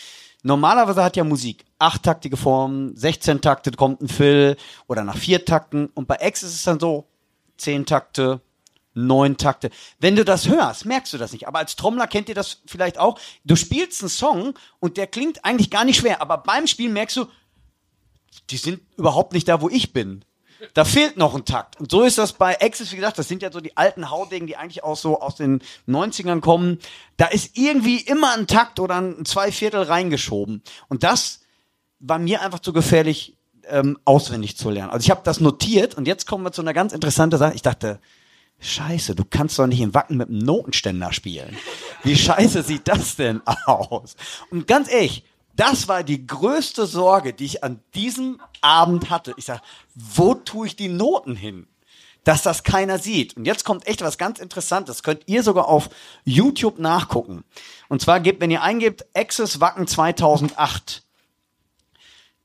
[0.44, 4.56] Normalerweise hat ja Musik achttaktige Formen, 16 Takte kommt ein Fill
[4.86, 5.88] oder nach vier Takten.
[5.96, 7.08] Und bei Access ist es dann so,
[7.58, 8.40] zehn Takte,
[8.98, 9.70] neun Takte.
[10.00, 11.48] Wenn du das hörst, merkst du das nicht.
[11.48, 13.20] Aber als Trommler kennt ihr das vielleicht auch.
[13.46, 16.22] Du spielst einen Song und der klingt eigentlich gar nicht schwer.
[16.22, 17.28] Aber beim Spielen merkst du,
[18.50, 20.24] die sind überhaupt nicht da, wo ich bin.
[20.74, 21.80] Da fehlt noch ein Takt.
[21.80, 24.48] Und so ist das bei Axis, wie gesagt, das sind ja so die alten Haudegen,
[24.48, 26.80] die eigentlich auch so aus den 90ern kommen.
[27.16, 30.64] Da ist irgendwie immer ein Takt oder ein Zweiviertel reingeschoben.
[30.90, 31.42] Und das
[32.00, 33.38] war mir einfach zu gefährlich,
[33.70, 34.92] ähm, auswendig zu lernen.
[34.92, 37.54] Also ich habe das notiert und jetzt kommen wir zu einer ganz interessanten Sache.
[37.54, 38.00] Ich dachte,
[38.60, 41.56] Scheiße, du kannst doch nicht im Wacken mit einem Notenständer spielen.
[42.04, 44.16] Wie scheiße sieht das denn aus?
[44.50, 45.24] Und ganz ehrlich,
[45.56, 49.34] das war die größte Sorge, die ich an diesem Abend hatte.
[49.38, 49.62] Ich sag,
[49.96, 51.68] wo tue ich die Noten hin?
[52.24, 53.38] Dass das keiner sieht.
[53.38, 55.02] Und jetzt kommt echt was ganz Interessantes.
[55.02, 55.90] Könnt ihr sogar auf
[56.26, 57.44] YouTube nachgucken.
[57.90, 61.07] Und zwar gebt, wenn ihr eingebt, Access Wacken 2008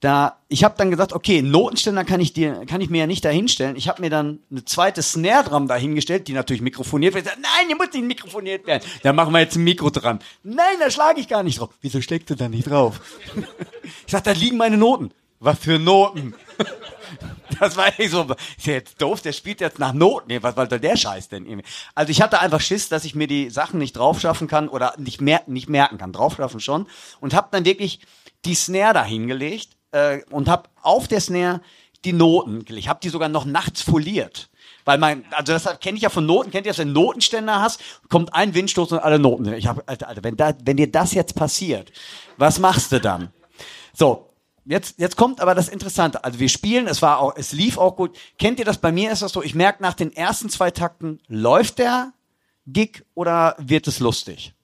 [0.03, 3.25] da, ich habe dann gesagt, okay, Notenständer kann ich dir, kann ich mir ja nicht
[3.25, 3.77] dahinstellen.
[3.77, 7.27] Ich habe mir dann eine zweite Snare Drum dahingestellt, die natürlich mikrofoniert wird.
[7.27, 8.83] Nein, die muss nicht mikrofoniert werden.
[9.05, 10.19] Da machen wir jetzt ein Mikro dran.
[10.43, 11.71] Nein, da schlage ich gar nicht drauf.
[11.83, 13.01] Wieso steckst du da nicht drauf?
[14.05, 15.13] ich sag, da liegen meine Noten.
[15.39, 16.35] Was für Noten?
[17.61, 18.23] Das war echt so,
[18.57, 20.29] ist ja jetzt doof, der spielt jetzt nach Noten.
[20.29, 21.63] Nee, was soll der Scheiß denn?
[21.95, 25.21] Also ich hatte einfach Schiss, dass ich mir die Sachen nicht draufschaffen kann oder nicht,
[25.21, 26.13] mer nicht merken kann.
[26.13, 26.89] Draufschaffen schon.
[27.21, 28.01] Und habe dann wirklich
[28.47, 31.61] die Snare da hingelegt äh, und habe auf der Snare
[32.05, 32.89] die Noten gelegt.
[32.89, 34.51] Habe die sogar noch nachts foliert.
[34.85, 37.61] Weil mein, also das kenne ich ja von Noten, kennt ihr, dass du einen Notenständer
[37.61, 39.53] hast, kommt ein Windstoß und alle Noten.
[39.53, 41.93] Ich habe, Alter, Alter, wenn, da, wenn dir das jetzt passiert,
[42.37, 43.31] was machst du dann?
[43.93, 44.31] So,
[44.65, 46.25] jetzt, jetzt kommt aber das Interessante.
[46.25, 48.17] Also wir spielen, es war auch, es lief auch gut.
[48.39, 48.79] Kennt ihr das?
[48.79, 52.13] Bei mir ist das so, ich merke nach den ersten zwei Takten, läuft der
[52.67, 54.55] Gig oder wird es lustig?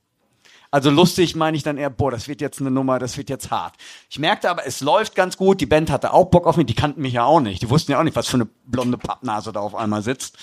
[0.70, 3.50] Also lustig meine ich dann eher, boah, das wird jetzt eine Nummer, das wird jetzt
[3.50, 3.76] hart.
[4.10, 5.60] Ich merkte aber, es läuft ganz gut.
[5.60, 6.66] Die Band hatte auch Bock auf mich.
[6.66, 7.62] Die kannten mich ja auch nicht.
[7.62, 10.36] Die wussten ja auch nicht, was für eine blonde Pappnase da auf einmal sitzt.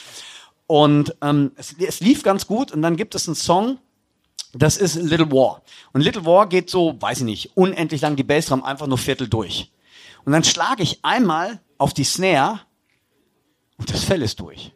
[0.67, 2.71] Und ähm, es, es lief ganz gut.
[2.71, 3.77] Und dann gibt es einen Song,
[4.53, 5.61] das ist Little War.
[5.93, 9.27] Und Little War geht so, weiß ich nicht, unendlich lang die Bassdrum einfach nur Viertel
[9.27, 9.71] durch.
[10.23, 12.61] Und dann schlage ich einmal auf die Snare
[13.77, 14.71] und das Fell ist durch.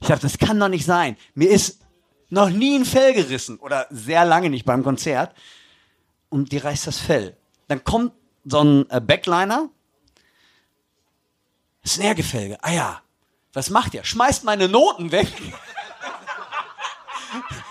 [0.00, 1.16] Ich dachte, das kann doch nicht sein.
[1.34, 1.80] Mir ist
[2.30, 5.34] noch nie ein Fell gerissen oder sehr lange nicht beim Konzert
[6.28, 7.36] und die reißt das Fell.
[7.68, 8.12] Dann kommt
[8.44, 9.68] so ein äh, Backliner,
[11.86, 12.58] Snare-Gefälge.
[12.62, 13.02] Ah ja,
[13.52, 14.04] was macht ihr?
[14.04, 15.28] Schmeißt meine Noten weg.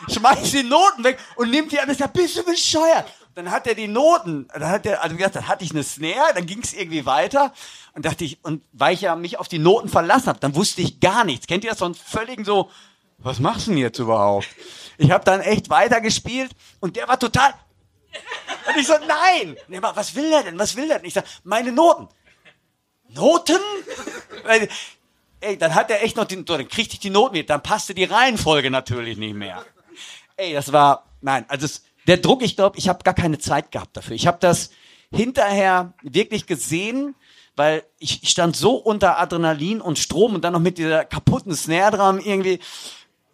[0.10, 1.90] Schmeißt die Noten weg und nimmt die an.
[1.90, 3.12] Ich sag, bist du bescheuert?
[3.36, 5.84] Dann hat er die Noten, dann hat er, also wie gesagt, dann hatte ich eine
[5.84, 7.54] Snare, dann ging es irgendwie weiter
[7.94, 10.82] und dachte ich, und weil ich ja mich auf die Noten verlassen habe, dann wusste
[10.82, 11.46] ich gar nichts.
[11.46, 12.72] Kennt ihr das so einen völligen so,
[13.18, 14.48] was machst du denn jetzt überhaupt?
[14.98, 17.54] Ich habe dann echt weitergespielt und der war total.
[18.68, 19.58] Und ich so, nein!
[19.68, 20.60] Nee, was will der denn?
[20.60, 21.08] Was will der denn?
[21.08, 22.08] Ich sag, meine Noten.
[23.10, 23.60] Noten?
[25.40, 27.94] Ey, dann hat er echt noch den, dann kriegte ich die Noten mit, dann passte
[27.94, 29.64] die Reihenfolge natürlich nicht mehr.
[30.36, 33.72] Ey, das war, nein, also es, der Druck, ich glaube, ich habe gar keine Zeit
[33.72, 34.16] gehabt dafür.
[34.16, 34.72] Ich habe das
[35.12, 37.16] hinterher wirklich gesehen,
[37.56, 41.56] weil ich, ich stand so unter Adrenalin und Strom und dann noch mit dieser kaputten
[41.56, 42.60] Snare Drum irgendwie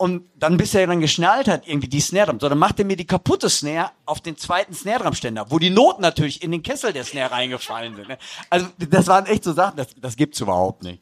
[0.03, 2.83] und dann bis er dann geschnallt hat, irgendwie die Snare Drum, so, dann macht er
[2.83, 6.51] mir die kaputte Snare auf den zweiten Snare Drum Ständer, wo die Noten natürlich in
[6.51, 8.09] den Kessel der Snare reingefallen sind.
[8.09, 8.17] Ne?
[8.49, 11.01] Also das waren echt so Sachen, das, das gibt's überhaupt nicht.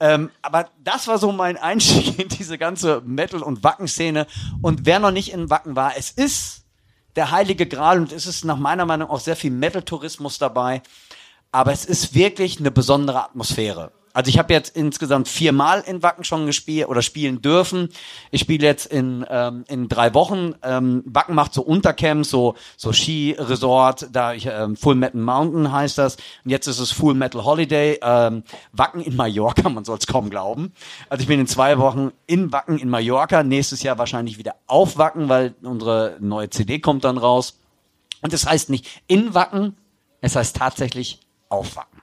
[0.00, 4.26] Ähm, aber das war so mein Einstieg in diese ganze Metal- und Wacken-Szene.
[4.62, 6.64] Und wer noch nicht in Wacken war, es ist
[7.14, 10.82] der heilige Gral und es ist nach meiner Meinung auch sehr viel Metal-Tourismus dabei.
[11.52, 13.92] Aber es ist wirklich eine besondere Atmosphäre.
[14.14, 17.88] Also ich habe jetzt insgesamt viermal in Wacken schon gespielt oder spielen dürfen.
[18.30, 20.54] Ich spiele jetzt in, ähm, in drei Wochen.
[20.62, 25.98] Ähm, Wacken macht so Untercamps, so, so Ski-Resort, da ich, ähm, Full Metal Mountain heißt
[25.98, 26.14] das.
[26.44, 27.98] Und jetzt ist es Full Metal Holiday.
[28.02, 30.72] Ähm, Wacken in Mallorca, man soll es kaum glauben.
[31.08, 33.42] Also ich bin in zwei Wochen in Wacken in Mallorca.
[33.42, 37.58] Nächstes Jahr wahrscheinlich wieder auf Wacken, weil unsere neue CD kommt dann raus.
[38.22, 39.76] Und das heißt nicht in Wacken,
[40.20, 41.93] es heißt tatsächlich auf Wacken.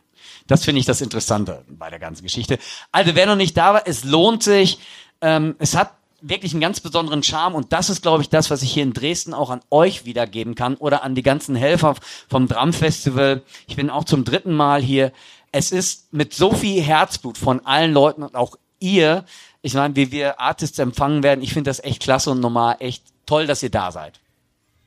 [0.51, 2.59] Das finde ich das Interessante bei der ganzen Geschichte.
[2.91, 4.79] Also wer noch nicht da war, es lohnt sich.
[5.21, 8.61] Ähm, es hat wirklich einen ganz besonderen Charme und das ist, glaube ich, das, was
[8.61, 11.95] ich hier in Dresden auch an euch wiedergeben kann oder an die ganzen Helfer
[12.29, 13.43] vom Drum Festival.
[13.65, 15.13] Ich bin auch zum dritten Mal hier.
[15.53, 19.23] Es ist mit so viel Herzblut von allen Leuten und auch ihr,
[19.61, 23.05] ich meine, wie wir Artists empfangen werden, ich finde das echt klasse und normal echt
[23.25, 24.19] toll, dass ihr da seid.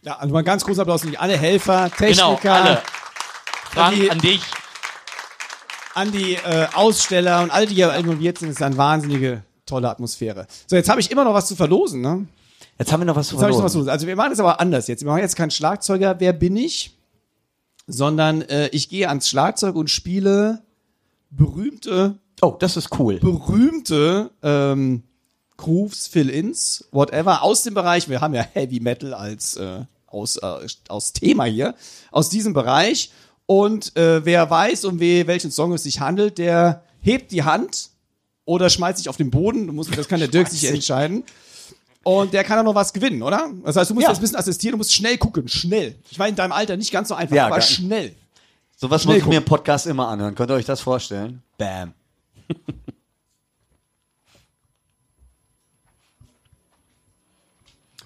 [0.03, 2.83] Ja, also mal ganz großer Applaus an alle Helfer, Genau, Techniker, alle.
[3.71, 4.43] Frank, an dich.
[5.95, 8.49] An die äh, Aussteller und alle, die hier involviert sind.
[8.51, 10.47] Es ist eine wahnsinnige, tolle Atmosphäre.
[10.67, 12.27] So, jetzt habe ich immer noch was zu verlosen, ne?
[12.79, 13.87] Jetzt haben wir noch was zu Jetzt habe ich noch was zu verlosen.
[13.87, 13.91] verlosen.
[13.91, 15.03] Also wir machen das aber anders jetzt.
[15.03, 16.97] Wir machen jetzt keinen Schlagzeuger, wer bin ich?
[17.87, 20.63] Sondern äh, ich gehe ans Schlagzeug und spiele
[21.31, 23.19] berühmte, Oh, das ist cool.
[23.21, 25.03] berühmte ähm,
[25.57, 30.67] Grooves, Fill-Ins, whatever, aus dem Bereich, wir haben ja Heavy Metal als äh, aus, äh,
[30.89, 31.75] aus Thema hier,
[32.11, 33.11] aus diesem Bereich.
[33.47, 37.91] Und äh, wer weiß, um we, welchen Song es sich handelt, der hebt die Hand
[38.47, 39.67] oder schmeißt sich auf den Boden.
[39.75, 41.25] Musst, das kann der Dirk sich entscheiden.
[42.03, 43.51] Und der kann dann noch was gewinnen, oder?
[43.65, 44.11] Das heißt, du musst Ja.
[44.11, 45.95] jetzt ein bisschen assistieren, du musst schnell gucken, schnell.
[46.11, 48.15] Ich war in deinem Alter nicht ganz so einfach, Ja, aber schnell.
[48.77, 49.39] Sowas Schnell muss ich mir gucken.
[49.39, 50.35] im Podcast immer anhören.
[50.35, 51.43] Könnt ihr euch das vorstellen?
[51.57, 51.95] Bam.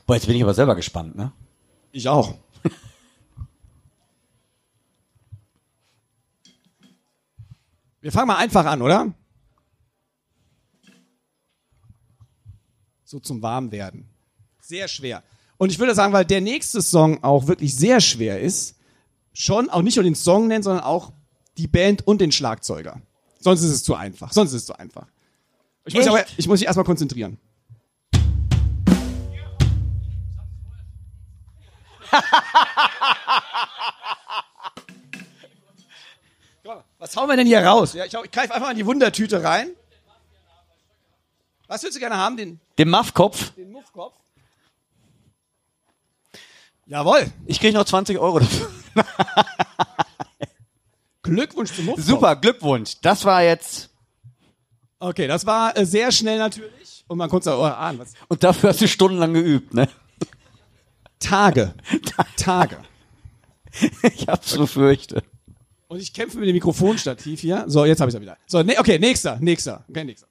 [0.07, 1.33] Boah, jetzt bin ich aber selber gespannt, ne?
[1.93, 2.35] Ich auch.
[8.09, 9.13] Wir fangen mal einfach an, oder?
[13.05, 14.09] So zum Warmwerden.
[14.63, 15.23] Sehr schwer.
[15.59, 18.77] Und ich würde sagen, weil der nächste Song auch wirklich sehr schwer ist,
[19.35, 21.13] schon auch nicht nur den Song nennen, sondern auch
[21.59, 23.03] die Band und den Schlagzeuger.
[23.41, 24.33] Sonst ist es zu einfach.
[24.33, 25.07] Sonst ist es zu einfach.
[25.85, 26.09] Ich muss, Echt?
[26.09, 27.37] aber, ich muss mich erstmal konzentrieren.
[36.99, 37.93] Was hauen wir denn hier raus?
[37.95, 39.71] Ja, ich, ich greife einfach mal in die Wundertüte rein.
[41.69, 42.37] Was würdest du gerne haben?
[42.37, 43.51] Den, Den Muffkopf.
[43.55, 44.15] den Muffkopf?
[46.87, 47.31] Jawohl.
[47.47, 48.71] Ich kriege noch 20 Euro dafür.
[51.23, 52.07] Glückwunsch zum Muffkopf.
[52.07, 52.95] Super, Glückwunsch.
[53.03, 53.91] Das war jetzt.
[54.99, 57.05] Okay, das war äh, sehr schnell natürlich.
[57.07, 57.99] Und man konnte es auch ahnen.
[57.99, 58.15] Was?
[58.29, 59.89] Und dafür hast du stundenlang geübt, ne?
[61.21, 61.75] Tage.
[62.37, 62.79] Tage.
[64.03, 65.25] Ich hab's befürchtet.
[65.89, 67.65] Und ich kämpfe mit dem Mikrofonstativ hier.
[67.67, 68.37] So, jetzt habe ich es wieder.
[68.47, 69.85] So, ne, okay, nächster, nächster.
[69.89, 70.29] Okay, nächster.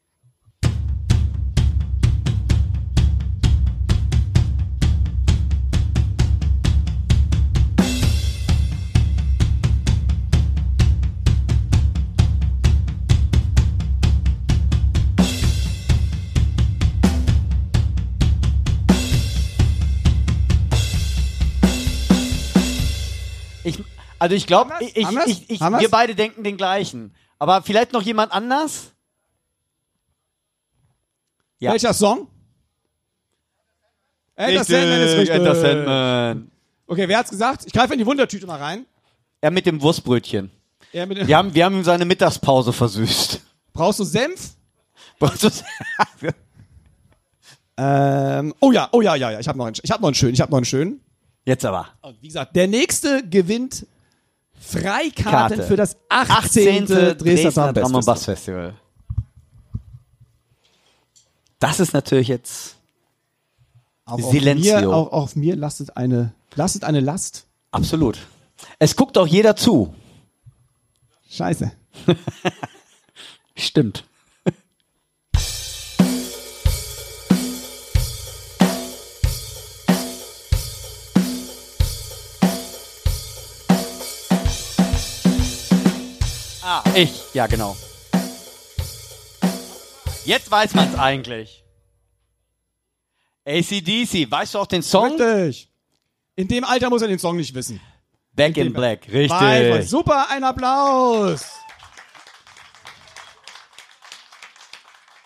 [24.20, 24.72] Also ich glaube,
[25.80, 27.14] wir beide denken den gleichen.
[27.40, 28.92] Aber vielleicht noch jemand anders?
[31.60, 31.72] Ja.
[31.72, 32.28] Welcher Song?
[34.36, 35.36] Enter Sandman ist richtig.
[35.36, 36.52] Enter Sandman.
[36.86, 37.64] Okay, wer hat's gesagt?
[37.66, 38.86] Ich greife in die Wundertüte mal rein.
[39.42, 40.52] Er mit dem Wurstbrötchen.
[40.94, 43.42] Er mit dem, Wir haben, wir haben ihm seine Mittagspause versüßt.
[43.74, 44.52] Brauchst du Senf?
[45.20, 45.50] Brauchst du-
[47.80, 49.40] Ähm, oh ja, oh ja, ja, ja.
[49.40, 51.00] Ich habe noch einen, ich habe noch einen schönen, ich habe noch einen schönen.
[51.46, 51.90] Jetzt aber.
[52.02, 53.86] Und wie gesagt, der nächste gewinnt
[54.60, 55.64] Freikarten Karte.
[55.64, 56.84] für das 18.
[56.84, 56.86] 18.
[56.88, 58.74] Dresdner, Dresdner Drum Bass Festival.
[61.60, 62.76] Das ist natürlich jetzt
[64.06, 64.80] Auch auf Silenzio.
[64.80, 67.48] mir, auch auf mir lastet eine, lastet eine Last.
[67.72, 68.18] absolut.
[68.80, 69.94] Es guckt auch jeder zu.
[71.30, 71.72] Scheiße.
[73.56, 74.07] Stimmt.
[86.98, 87.76] Ich, ja genau.
[90.26, 91.64] Jetzt weiß man es eigentlich.
[93.46, 95.20] ACDC, weißt du auch den Song?
[95.22, 95.72] Richtig.
[96.36, 97.80] In dem Alter muss er den Song nicht wissen.
[98.34, 99.90] Back in dem- Black, richtig.
[99.90, 101.46] Super, ein Applaus.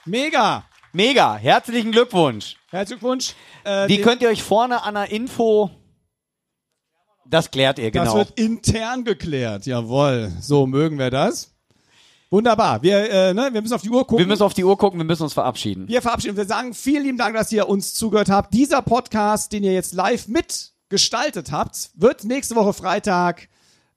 [0.06, 0.66] Mega.
[0.94, 2.58] Mega, herzlichen Glückwunsch.
[2.70, 3.34] Herzlichen Glückwunsch.
[3.64, 5.70] Äh, Die könnt ihr euch vorne an der Info.
[7.26, 8.16] Das klärt ihr, Das genau.
[8.18, 9.66] wird intern geklärt.
[9.66, 10.32] Jawohl.
[10.42, 11.51] So mögen wir das.
[12.32, 12.82] Wunderbar.
[12.82, 14.20] Wir, äh, ne, wir müssen auf die Uhr gucken.
[14.20, 15.90] Wir müssen auf die Uhr gucken, wir müssen uns verabschieden.
[15.90, 16.38] Wir verabschieden.
[16.38, 18.54] Wir sagen vielen lieben Dank, dass ihr uns zugehört habt.
[18.54, 23.50] Dieser Podcast, den ihr jetzt live mitgestaltet habt, wird nächste Woche Freitag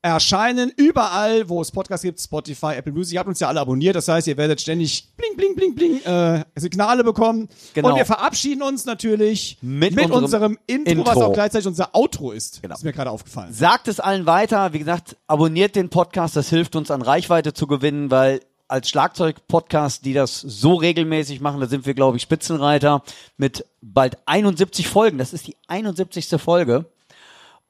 [0.04, 0.70] erscheinen.
[0.76, 3.14] Überall, wo es Podcasts gibt, Spotify, Apple Music.
[3.14, 3.96] Ihr habt uns ja alle abonniert.
[3.96, 7.48] Das heißt, ihr werdet ständig bling, bling, bling, bling äh, Signale bekommen.
[7.72, 7.88] Genau.
[7.88, 11.26] Und wir verabschieden uns natürlich Mit mit, unserem unserem Intro, was Intro.
[11.26, 12.60] auch gleichzeitig unser Outro ist.
[12.60, 12.74] Genau.
[12.74, 13.52] Ist mir gerade aufgefallen.
[13.54, 14.74] Sagt es allen weiter.
[14.74, 16.36] Wie gesagt, abonniert den Podcast.
[16.36, 21.60] Das hilft uns an Reichweite zu gewinnen, weil als Schlagzeug-Podcast, die das so regelmäßig machen.
[21.60, 23.02] Da sind wir, glaube ich, Spitzenreiter
[23.38, 25.16] mit bald 71 Folgen.
[25.16, 26.28] Das ist die 71.
[26.38, 26.84] Folge.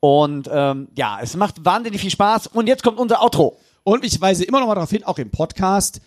[0.04, 2.48] Und ähm, ja, es macht wahnsinnig viel Spaß.
[2.48, 3.56] Und jetzt kommt unser Outro.
[3.84, 6.02] Und ich weise immer noch mal darauf hin, auch im Podcast,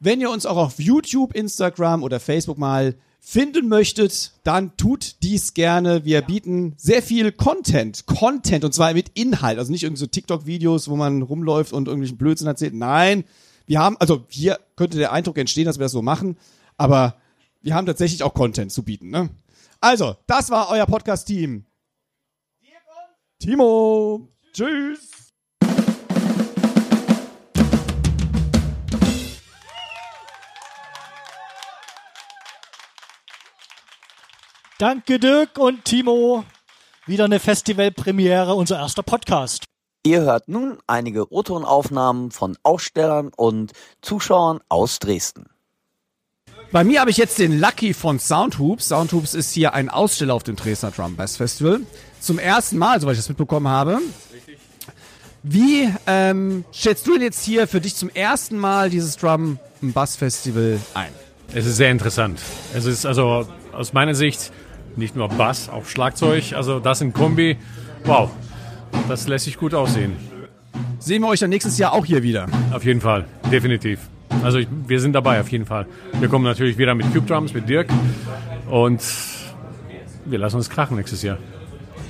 [0.00, 5.52] wenn ihr uns auch auf YouTube, Instagram oder Facebook mal finden möchtet, dann tut dies
[5.52, 6.06] gerne.
[6.06, 8.06] Wir bieten sehr viel Content.
[8.06, 9.58] Content und zwar mit Inhalt.
[9.58, 12.72] Also nicht irgendwie so TikTok-Videos, wo man rumläuft und irgendwelchen Blödsinn erzählt.
[12.72, 13.22] Nein,
[13.66, 16.38] wir haben, also hier könnte der Eindruck entstehen, dass wir das so machen,
[16.78, 17.16] aber
[17.60, 19.10] wir haben tatsächlich auch Content zu bieten.
[19.10, 19.28] Ne?
[19.82, 21.66] Also, das war euer Podcast-Team.
[23.42, 24.28] Timo.
[24.52, 25.32] Tschüss.
[34.78, 36.44] Danke Dirk und Timo.
[37.06, 39.64] Wieder eine Festivalpremiere, unser erster Podcast.
[40.04, 43.72] Ihr hört nun einige O-Tonaufnahmen von Ausstellern und
[44.02, 45.46] Zuschauern aus Dresden.
[46.70, 48.86] Bei mir habe ich jetzt den Lucky von Soundhoops.
[48.86, 51.80] Soundhoops ist hier ein Aussteller auf dem Dresdner Drum Bass Festival.
[52.22, 53.98] Zum ersten Mal, soweit ich das mitbekommen habe.
[55.42, 60.14] Wie ähm, schätzt du denn jetzt hier für dich zum ersten Mal dieses Drum Bass
[60.14, 61.10] Festival ein?
[61.52, 62.40] Es ist sehr interessant.
[62.74, 64.52] Es ist also aus meiner Sicht
[64.94, 66.52] nicht nur Bass, auch Schlagzeug.
[66.52, 67.56] Also das in Kombi.
[68.04, 68.30] Wow,
[69.08, 70.16] das lässt sich gut aussehen.
[71.00, 72.46] Sehen wir euch dann nächstes Jahr auch hier wieder?
[72.72, 73.98] Auf jeden Fall, definitiv.
[74.44, 75.86] Also ich, wir sind dabei, auf jeden Fall.
[76.20, 77.88] Wir kommen natürlich wieder mit Cube Drums, mit Dirk.
[78.70, 79.02] Und
[80.24, 81.38] wir lassen uns krachen nächstes Jahr.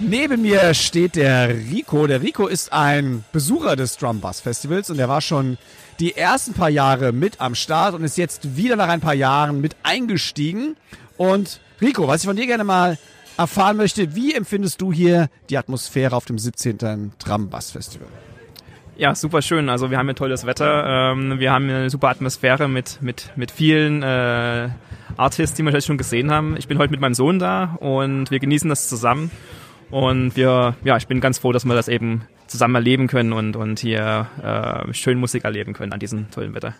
[0.04, 2.08] Neben mir steht der Rico.
[2.08, 5.58] Der Rico ist ein Besucher des Drum Bass Festivals und der war schon
[6.00, 9.60] die ersten paar Jahre mit am Start und ist jetzt wieder nach ein paar Jahren
[9.60, 10.76] mit eingestiegen.
[11.16, 12.98] Und Rico, was ich von dir gerne mal
[13.36, 17.12] erfahren möchte, wie empfindest du hier die Atmosphäre auf dem 17.
[17.18, 18.08] Drum Bass Festival?
[18.96, 19.68] Ja, super schön.
[19.68, 21.12] Also wir haben hier tolles Wetter.
[21.12, 24.68] Ähm, wir haben eine super Atmosphäre mit, mit, mit vielen äh,
[25.16, 26.56] Artists, die wir schon gesehen haben.
[26.56, 29.30] Ich bin heute mit meinem Sohn da und wir genießen das zusammen.
[29.92, 33.56] Und wir, ja, ich bin ganz froh, dass wir das eben zusammen erleben können und,
[33.56, 36.74] und hier äh, schön Musik erleben können an diesem tollen Wetter.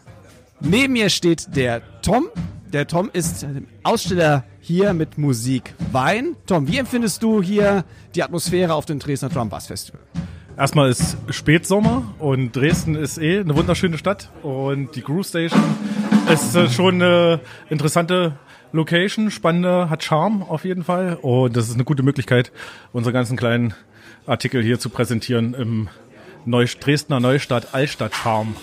[0.61, 2.29] Neben mir steht der Tom.
[2.73, 3.47] Der Tom ist
[3.83, 6.37] Aussteller hier mit Musik Wein.
[6.47, 7.85] Tom, wie empfindest du hier
[8.15, 10.01] die Atmosphäre auf dem Dresdner Drum Bass Festival?
[10.57, 15.61] Erstmal ist Spätsommer und Dresden ist eh eine wunderschöne Stadt und die Groove Station
[16.33, 18.39] ist äh, schon eine interessante
[18.73, 22.53] Location, spannende, hat Charme auf jeden Fall und das ist eine gute Möglichkeit,
[22.93, 23.75] unsere ganzen kleinen
[24.27, 25.89] Artikel hier zu präsentieren im
[26.45, 28.57] Neu Dresdner Neustadt Altstadt Charme.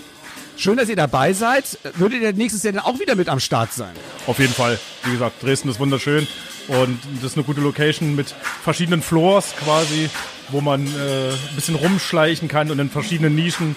[0.56, 1.78] Schön, dass ihr dabei seid.
[1.94, 3.92] Würdet ihr nächstes Jahr dann auch wieder mit am Start sein?
[4.26, 4.78] Auf jeden Fall.
[5.04, 6.26] Wie gesagt, Dresden ist wunderschön
[6.68, 10.10] und das ist eine gute Location mit verschiedenen Floors quasi,
[10.48, 13.76] wo man äh, ein bisschen rumschleichen kann und in verschiedenen Nischen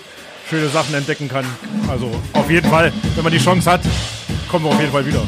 [0.49, 1.45] schöne Sachen entdecken kann.
[1.87, 3.81] Also auf jeden Fall, wenn man die Chance hat,
[4.49, 5.21] kommen wir auf jeden Fall wieder.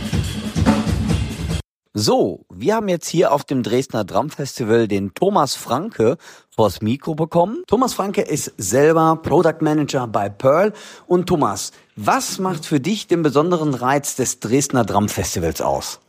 [1.97, 6.17] So, wir haben jetzt hier auf dem Dresdner Drum Festival den Thomas Franke
[6.53, 7.63] vors Mikro bekommen.
[7.67, 10.73] Thomas Franke ist selber Product Manager bei Pearl.
[11.07, 16.01] Und Thomas, was macht für dich den besonderen Reiz des Dresdner Drum Festivals aus?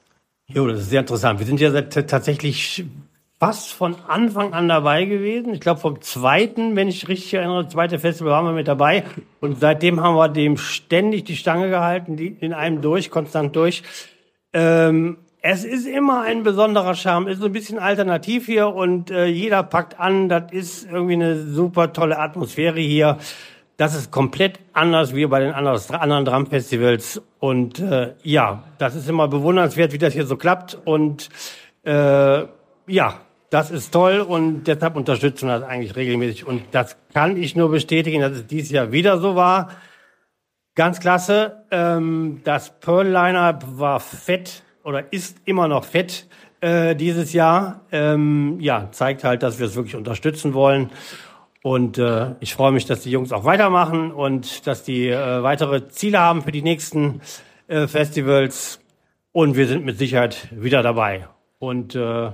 [0.48, 1.38] Jo, das ist sehr interessant.
[1.38, 2.84] Wir sind ja tatsächlich
[3.38, 5.54] fast von Anfang an dabei gewesen.
[5.54, 9.04] Ich glaube, vom zweiten, wenn ich richtig erinnere, zweite Festival waren wir mit dabei.
[9.40, 13.84] Und seitdem haben wir dem ständig die Stange gehalten, die in einem durch, konstant durch.
[14.52, 15.18] Ähm,
[15.48, 19.62] es ist immer ein besonderer Charme, ist so ein bisschen alternativ hier und äh, jeder
[19.62, 20.28] packt an.
[20.28, 23.18] Das ist irgendwie eine super tolle Atmosphäre hier.
[23.76, 27.22] Das ist komplett anders wie bei den anderen Drum-Festivals.
[27.38, 30.78] Und äh, ja, das ist immer bewundernswert, wie das hier so klappt.
[30.84, 31.28] Und
[31.84, 32.42] äh,
[32.88, 33.20] ja,
[33.50, 36.44] das ist toll und deshalb unterstützen wir das eigentlich regelmäßig.
[36.44, 39.68] Und das kann ich nur bestätigen, dass es dieses Jahr wieder so war.
[40.74, 41.62] Ganz klasse.
[41.70, 46.28] Ähm, das Pearl-Line-Up war fett oder ist immer noch fett
[46.60, 47.80] äh, dieses Jahr.
[47.90, 50.90] Ähm, ja, zeigt halt, dass wir es wirklich unterstützen wollen.
[51.62, 55.88] Und äh, ich freue mich, dass die Jungs auch weitermachen und dass die äh, weitere
[55.88, 57.20] Ziele haben für die nächsten
[57.66, 58.78] äh, Festivals.
[59.32, 61.26] Und wir sind mit Sicherheit wieder dabei.
[61.58, 62.30] Und äh,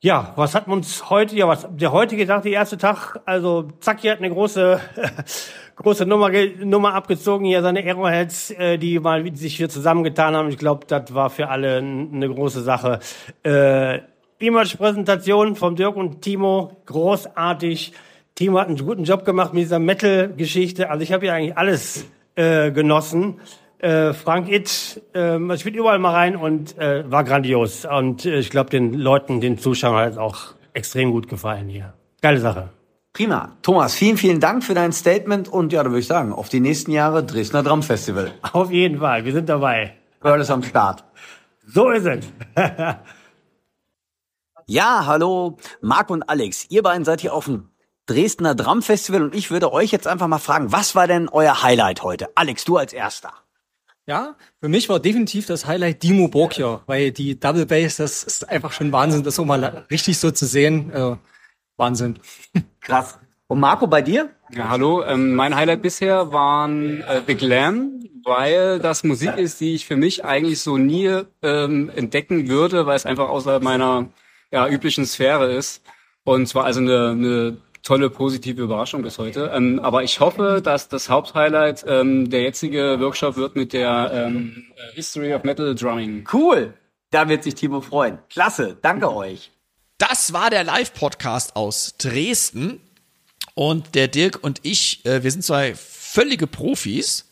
[0.00, 4.08] ja, was hat uns heute, ja, was der heutige Tag, der erste Tag, also Zacki
[4.08, 4.78] hat eine große,
[5.82, 6.30] große Nummer,
[6.62, 10.48] Nummer abgezogen, hier seine Aeroheads, äh, die mal sich hier zusammengetan haben.
[10.48, 13.00] Ich glaube, das war für alle eine große Sache.
[13.42, 14.00] Äh,
[14.38, 17.92] Image-Präsentation vom Dirk und Timo, großartig.
[18.34, 20.90] Timo hat einen guten Job gemacht mit dieser Metal-Geschichte.
[20.90, 22.06] Also ich habe hier eigentlich alles
[22.36, 23.40] äh, genossen
[23.78, 27.84] äh, Frank It, äh, spielt überall mal rein und äh, war grandios.
[27.84, 31.94] Und äh, ich glaube, den Leuten, den Zuschauern hat es auch extrem gut gefallen hier.
[32.20, 32.77] Geile Sache.
[33.12, 33.56] Prima.
[33.62, 36.60] Thomas, vielen, vielen Dank für dein Statement und ja, da würde ich sagen, auf die
[36.60, 38.32] nächsten Jahre Dresdner Drum Festival.
[38.52, 39.96] Auf jeden Fall, wir sind dabei.
[40.20, 41.04] Pearl ist am Start.
[41.66, 42.26] So ist es.
[44.70, 46.66] Ja, hallo, Marc und Alex.
[46.68, 47.70] Ihr beiden seid hier auf dem
[48.04, 51.62] Dresdner Drum Festival und ich würde euch jetzt einfach mal fragen, was war denn euer
[51.62, 52.28] Highlight heute?
[52.34, 53.32] Alex, du als Erster.
[54.04, 58.46] Ja, für mich war definitiv das Highlight Dimo Borgia, weil die Double Bass, das ist
[58.46, 60.90] einfach schon Wahnsinn, das auch mal richtig so zu sehen.
[60.92, 61.16] Äh,
[61.78, 62.18] Wahnsinn.
[62.80, 63.18] Krass.
[63.46, 64.28] Und Marco, bei dir?
[64.50, 65.02] Ja, hallo.
[65.04, 69.96] Ähm, mein Highlight bisher waren äh, The Glam, weil das Musik ist, die ich für
[69.96, 74.10] mich eigentlich so nie ähm, entdecken würde, weil es einfach außerhalb meiner
[74.50, 75.82] ja, üblichen Sphäre ist.
[76.24, 79.50] Und zwar also eine, eine tolle positive Überraschung bis heute.
[79.54, 84.66] Ähm, aber ich hoffe, dass das Haupthighlight ähm, der jetzige Workshop wird mit der ähm,
[84.94, 86.28] History of Metal Drumming.
[86.30, 86.74] Cool.
[87.10, 88.18] Da wird sich Timo freuen.
[88.28, 88.76] Klasse.
[88.82, 89.52] Danke euch.
[89.98, 92.80] Das war der Live-Podcast aus Dresden.
[93.54, 97.24] Und der Dirk und ich, äh, wir sind zwei völlige Profis,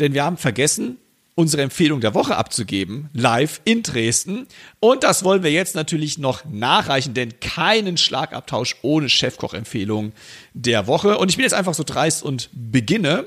[0.00, 0.96] denn wir haben vergessen,
[1.36, 4.48] unsere Empfehlung der Woche abzugeben, live in Dresden.
[4.80, 10.12] Und das wollen wir jetzt natürlich noch nachreichen, denn keinen Schlagabtausch ohne Chefkoch-Empfehlung
[10.54, 11.18] der Woche.
[11.18, 13.26] Und ich bin jetzt einfach so dreist und beginne,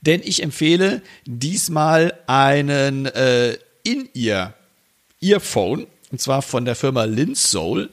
[0.00, 4.54] denn ich empfehle diesmal einen äh, In-Ear
[5.22, 7.90] Earphone, und zwar von der Firma Linsoul,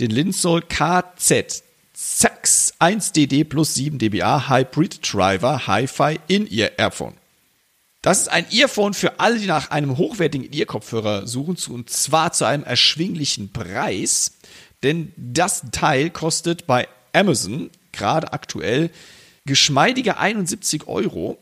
[0.00, 1.62] den Linsoul KZ
[1.96, 7.14] Sax 1DD plus 7 dBA Hybrid Driver Hi-Fi In-Ear Earphone.
[8.02, 12.44] Das ist ein Earphone für alle, die nach einem hochwertigen Earkopfhörer suchen, und zwar zu
[12.44, 14.32] einem erschwinglichen Preis.
[14.82, 18.90] Denn das Teil kostet bei Amazon gerade aktuell
[19.46, 21.38] geschmeidige 71 Euro.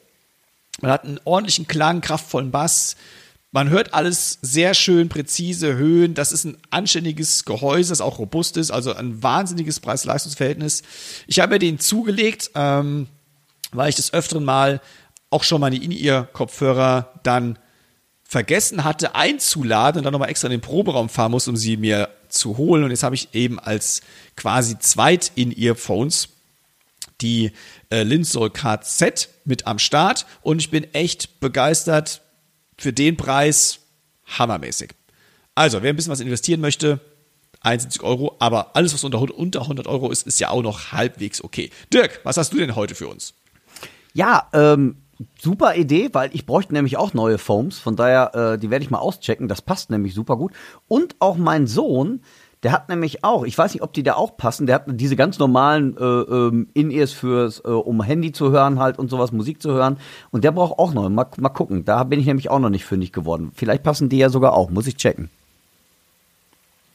[0.81, 2.97] Man hat einen ordentlichen Klang, kraftvollen Bass.
[3.55, 6.15] Man hört alles sehr schön präzise, Höhen.
[6.15, 10.83] Das ist ein anständiges Gehäuse, das auch robust ist, also ein wahnsinniges Preis-Leistungs-Verhältnis.
[11.27, 13.09] Ich habe mir den zugelegt, ähm,
[13.71, 14.81] weil ich das öfteren mal
[15.29, 17.59] auch schon meine In-Ear-Kopfhörer dann
[18.25, 22.09] vergessen hatte einzuladen und dann nochmal extra in den Proberaum fahren muss, um sie mir
[22.31, 22.85] zu holen.
[22.85, 24.01] Und jetzt habe ich eben als
[24.35, 26.31] quasi Zweit-In-Earphones
[27.21, 27.53] die
[27.91, 32.23] äh, Linsoul KZ mit am Start und ich bin echt begeistert
[32.79, 33.81] für den Preis
[34.27, 34.91] hammermäßig.
[35.55, 37.01] Also, wer ein bisschen was investieren möchte,
[37.61, 41.43] 71 Euro, aber alles, was unter, unter 100 Euro ist, ist ja auch noch halbwegs
[41.43, 41.71] okay.
[41.93, 43.35] Dirk, was hast du denn heute für uns?
[44.15, 44.97] Ja, ähm,
[45.41, 47.79] super Idee, weil ich bräuchte nämlich auch neue Foams.
[47.79, 49.49] Von daher, äh, die werde ich mal auschecken.
[49.49, 50.53] Das passt nämlich super gut.
[50.89, 52.23] Und auch mein Sohn,
[52.63, 55.17] der hat nämlich auch, ich weiß nicht, ob die da auch passen, der hat diese
[55.17, 59.61] ganz normalen äh, ähm, In-Ears fürs, äh, um Handy zu hören halt und sowas, Musik
[59.61, 59.99] zu hören.
[60.31, 61.11] Und der braucht auch neue.
[61.11, 61.85] Mal, mal gucken.
[61.85, 63.51] Da bin ich nämlich auch noch nicht fündig geworden.
[63.55, 64.71] Vielleicht passen die ja sogar auch.
[64.71, 65.29] Muss ich checken.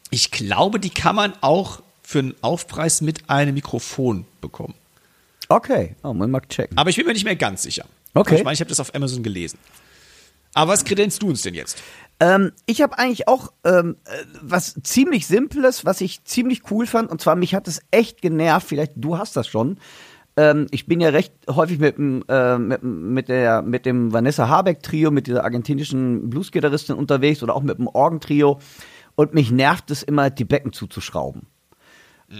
[0.10, 4.74] Ich glaube, die kann man auch für einen Aufpreis mit einem Mikrofon bekommen.
[5.50, 6.78] Okay, oh, mal checken.
[6.78, 7.86] Aber ich bin mir nicht mehr ganz sicher.
[8.14, 8.36] Okay.
[8.36, 9.60] Ich meine, ich habe das auf Amazon gelesen.
[10.54, 11.84] Aber was kredenzt du uns denn jetzt?
[12.20, 17.12] Ähm, ich habe eigentlich auch ähm, äh, was ziemlich Simples, was ich ziemlich cool fand.
[17.12, 18.68] Und zwar, mich hat es echt genervt.
[18.68, 19.78] Vielleicht du hast das schon.
[20.36, 24.82] Ähm, ich bin ja recht häufig mit, äh, mit, mit, der, mit dem Vanessa Habeck
[24.82, 28.60] Trio, mit dieser argentinischen Bluesgitarristin unterwegs oder auch mit dem Orgentrio.
[29.16, 31.48] Und mich nervt es immer, die Becken zuzuschrauben.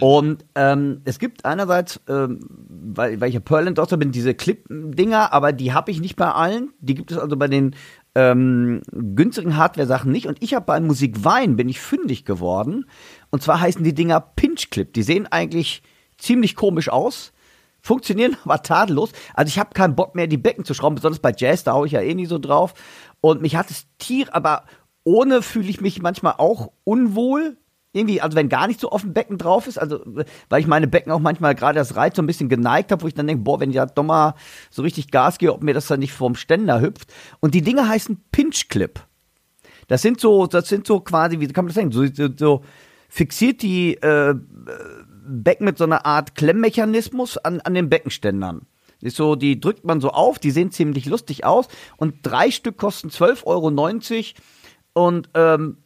[0.00, 5.52] Und ähm, es gibt einerseits, ähm, weil, weil ich ja Pearland-Tochter bin, diese Clip-Dinger, aber
[5.52, 6.70] die habe ich nicht bei allen.
[6.80, 7.74] Die gibt es also bei den
[8.18, 10.26] ähm, günstigen Hardware-Sachen nicht.
[10.26, 12.86] Und ich habe bei Musik Wein bin ich fündig geworden.
[13.30, 14.92] Und zwar heißen die Dinger Pinch Clip.
[14.92, 15.82] Die sehen eigentlich
[16.16, 17.32] ziemlich komisch aus.
[17.80, 19.12] Funktionieren aber tadellos.
[19.34, 21.84] Also ich habe keinen Bock mehr, die Becken zu schrauben, besonders bei Jazz, da hau
[21.84, 22.74] ich ja eh nie so drauf.
[23.20, 24.64] Und mich hat es Tier, aber
[25.04, 27.56] ohne fühle ich mich manchmal auch unwohl,
[27.92, 30.00] irgendwie, also wenn gar nicht so offen Becken drauf ist, also
[30.48, 33.08] weil ich meine Becken auch manchmal gerade das Reiz so ein bisschen geneigt habe, wo
[33.08, 34.34] ich dann denke, boah, wenn ich da doch mal
[34.70, 37.12] so richtig Gas gehe, ob mir das dann nicht vom Ständer hüpft.
[37.40, 39.00] Und die Dinge heißen Pinch Clip.
[39.86, 42.62] Das sind so, das sind so quasi, wie kann man das sagen, so, so, so
[43.08, 44.34] fixiert die äh,
[45.26, 48.66] Becken mit so einer Art Klemmmechanismus an, an den Beckenständern.
[49.00, 52.76] Ist so, die drückt man so auf, die sehen ziemlich lustig aus und drei Stück
[52.76, 55.78] kosten 12,90 Euro und ähm,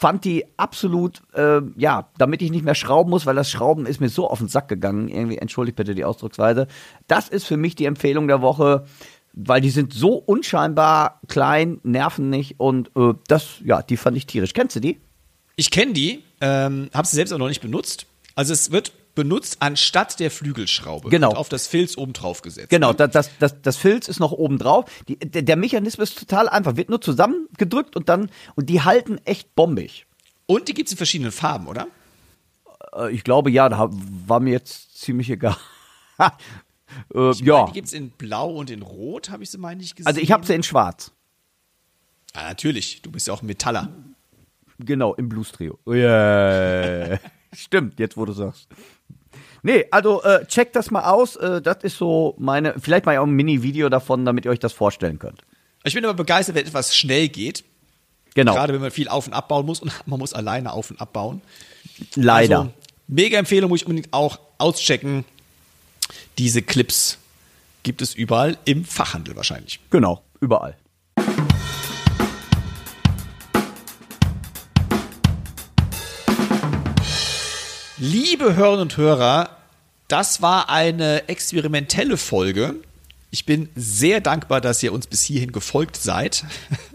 [0.00, 4.00] fand die absolut, äh, ja, damit ich nicht mehr schrauben muss, weil das Schrauben ist
[4.00, 5.08] mir so auf den Sack gegangen.
[5.08, 6.68] Irgendwie, entschuldigt bitte die Ausdrucksweise.
[7.06, 8.86] Das ist für mich die Empfehlung der Woche,
[9.34, 14.24] weil die sind so unscheinbar klein, nerven nicht und äh, das, ja, die fand ich
[14.24, 14.54] tierisch.
[14.54, 14.98] Kennst du die?
[15.56, 18.06] Ich kenne die, ähm, habe sie selbst auch noch nicht benutzt.
[18.34, 21.10] Also es wird benutzt anstatt der Flügelschraube.
[21.10, 21.28] Genau.
[21.28, 22.70] Wird auf das Filz oben drauf gesetzt.
[22.70, 24.86] Genau, das, das, das, das Filz ist noch oben drauf.
[25.08, 26.76] Die, der, der Mechanismus ist total einfach.
[26.76, 30.06] Wird nur zusammengedrückt und dann, und die halten echt bombig.
[30.46, 31.86] Und die gibt es in verschiedenen Farben, oder?
[32.94, 33.90] Äh, Ich glaube ja, da
[34.26, 35.56] war mir jetzt ziemlich egal.
[36.18, 39.76] äh, Ich ja, meine, die gibt's in Blau und in Rot, habe ich sie mal
[39.76, 40.08] nicht gesehen.
[40.08, 41.12] also ich habe sie in Schwarz.
[42.32, 43.88] Ah, natürlich, du bist ja auch ein Metaller.
[44.78, 45.78] Genau, im Blues Trio.
[45.86, 47.18] Yeah.
[47.52, 48.68] Stimmt, jetzt wo du sagst.
[49.62, 51.36] Nee, also äh, checkt das mal aus.
[51.36, 54.72] Äh, das ist so meine, vielleicht mal auch ein Mini-Video davon, damit ihr euch das
[54.72, 55.42] vorstellen könnt.
[55.84, 57.64] Ich bin aber begeistert, wenn etwas schnell geht.
[58.34, 58.54] Genau.
[58.54, 61.42] Gerade wenn man viel auf und abbauen muss und man muss alleine auf und abbauen.
[62.14, 62.60] Leider.
[62.60, 62.72] Also,
[63.08, 65.24] mega Empfehlung, muss ich unbedingt auch auschecken.
[66.38, 67.18] Diese Clips
[67.82, 69.80] gibt es überall im Fachhandel wahrscheinlich.
[69.90, 70.76] genau, überall.
[78.02, 79.58] Liebe Hörerinnen und Hörer,
[80.08, 82.76] das war eine experimentelle Folge.
[83.30, 86.46] Ich bin sehr dankbar, dass ihr uns bis hierhin gefolgt seid,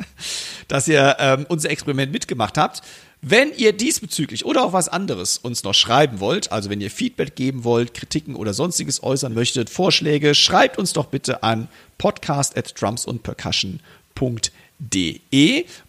[0.67, 2.81] dass ihr ähm, unser Experiment mitgemacht habt.
[3.21, 7.35] Wenn ihr diesbezüglich oder auch was anderes uns noch schreiben wollt, also wenn ihr Feedback
[7.35, 11.67] geben wollt, Kritiken oder sonstiges äußern möchtet, Vorschläge, schreibt uns doch bitte an
[11.99, 14.64] podcast at drumsundpercussion.de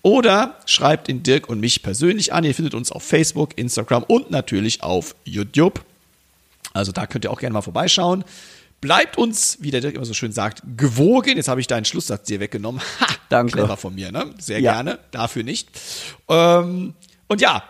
[0.02, 2.44] oder schreibt den Dirk und mich persönlich an.
[2.44, 5.84] Ihr findet uns auf Facebook, Instagram und natürlich auf YouTube.
[6.72, 8.24] Also da könnt ihr auch gerne mal vorbeischauen.
[8.80, 11.36] Bleibt uns, wie der Dirk immer so schön sagt, gewogen.
[11.36, 12.80] Jetzt habe ich deinen Schlusssatz dir weggenommen.
[13.00, 13.54] Ha, Danke.
[13.54, 14.32] Clever von mir, ne?
[14.38, 14.74] Sehr Ja.
[14.74, 14.98] gerne.
[15.10, 15.68] Dafür nicht.
[16.28, 16.94] Ähm,
[17.26, 17.64] und ja,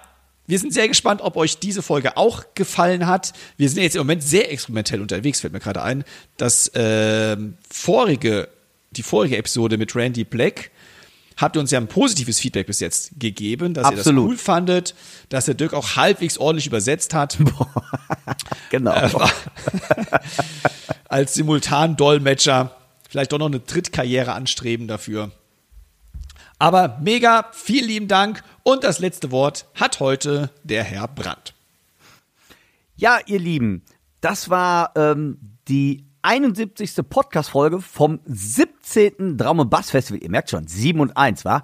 [0.47, 3.33] wir sind sehr gespannt, ob euch diese Folge auch gefallen hat.
[3.57, 6.05] Wir sind jetzt im Moment sehr experimentell unterwegs, fällt mir gerade ein.
[6.37, 8.49] Das ähm, vorige,
[8.91, 10.71] die vorige Episode mit Randy Black
[11.37, 14.25] habt ihr uns ja ein positives Feedback bis jetzt gegeben, dass ihr Absolut.
[14.25, 14.95] das cool fandet,
[15.29, 17.39] dass der Dirk auch halbwegs ordentlich übersetzt hat.
[18.71, 18.93] Genau.
[18.93, 19.11] Äh,
[21.09, 22.77] als Simultan-Dolmetscher.
[23.09, 25.31] Vielleicht doch noch eine Drittkarriere anstreben dafür.
[26.59, 28.43] Aber mega, vielen lieben Dank.
[28.63, 31.55] Und das letzte Wort hat heute der Herr Brandt.
[32.97, 33.85] Ja, ihr Lieben,
[34.21, 37.09] das war ähm, die 71.
[37.09, 39.39] Podcast-Folge vom 17.
[39.39, 40.21] Drum und Bass Festival.
[40.21, 41.63] Ihr merkt schon, 7 und 1, war?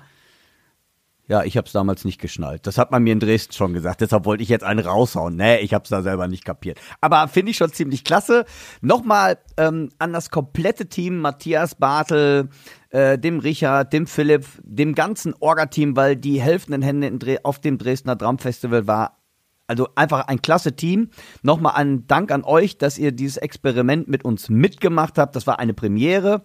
[1.26, 2.64] Ja, ich hab's damals nicht geschnallt.
[2.68, 4.02] Das hat man mir in Dresden schon gesagt.
[4.02, 5.34] Deshalb wollte ich jetzt einen raushauen.
[5.34, 6.78] Nee, ich hab's da selber nicht kapiert.
[7.00, 8.44] Aber finde ich schon ziemlich klasse.
[8.82, 12.48] Nochmal ähm, an das komplette Team, Matthias Bartel,
[12.90, 17.78] äh, dem Richard, dem Philipp, dem ganzen Orga-Team, weil die helfenden Hände Dre auf dem
[17.78, 19.21] Dresdner Drum Festival war
[19.66, 21.10] also einfach ein klasse Team.
[21.42, 25.36] Nochmal ein Dank an euch, dass ihr dieses Experiment mit uns mitgemacht habt.
[25.36, 26.44] Das war eine Premiere.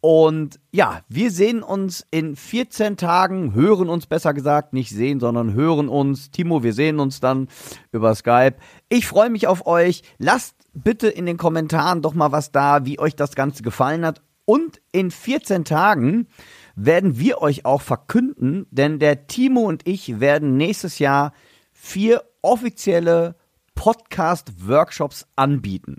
[0.00, 5.52] Und ja, wir sehen uns in 14 Tagen, hören uns besser gesagt, nicht sehen, sondern
[5.52, 6.30] hören uns.
[6.30, 7.48] Timo, wir sehen uns dann
[7.92, 8.56] über Skype.
[8.88, 10.02] Ich freue mich auf euch.
[10.16, 14.22] Lasst bitte in den Kommentaren doch mal was da, wie euch das Ganze gefallen hat.
[14.46, 16.28] Und in 14 Tagen
[16.74, 21.34] werden wir euch auch verkünden, denn der Timo und ich werden nächstes Jahr
[21.72, 23.36] vier offizielle
[23.74, 25.98] Podcast-Workshops anbieten.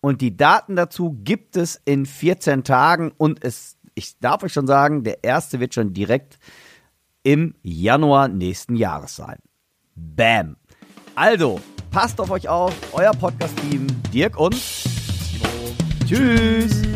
[0.00, 4.66] Und die Daten dazu gibt es in 14 Tagen und es, ich darf euch schon
[4.66, 6.38] sagen, der erste wird schon direkt
[7.22, 9.38] im Januar nächsten Jahres sein.
[9.94, 10.56] Bam.
[11.14, 14.56] Also, passt auf euch auf, euer Podcast-Team, Dirk und
[16.06, 16.89] Tschüss.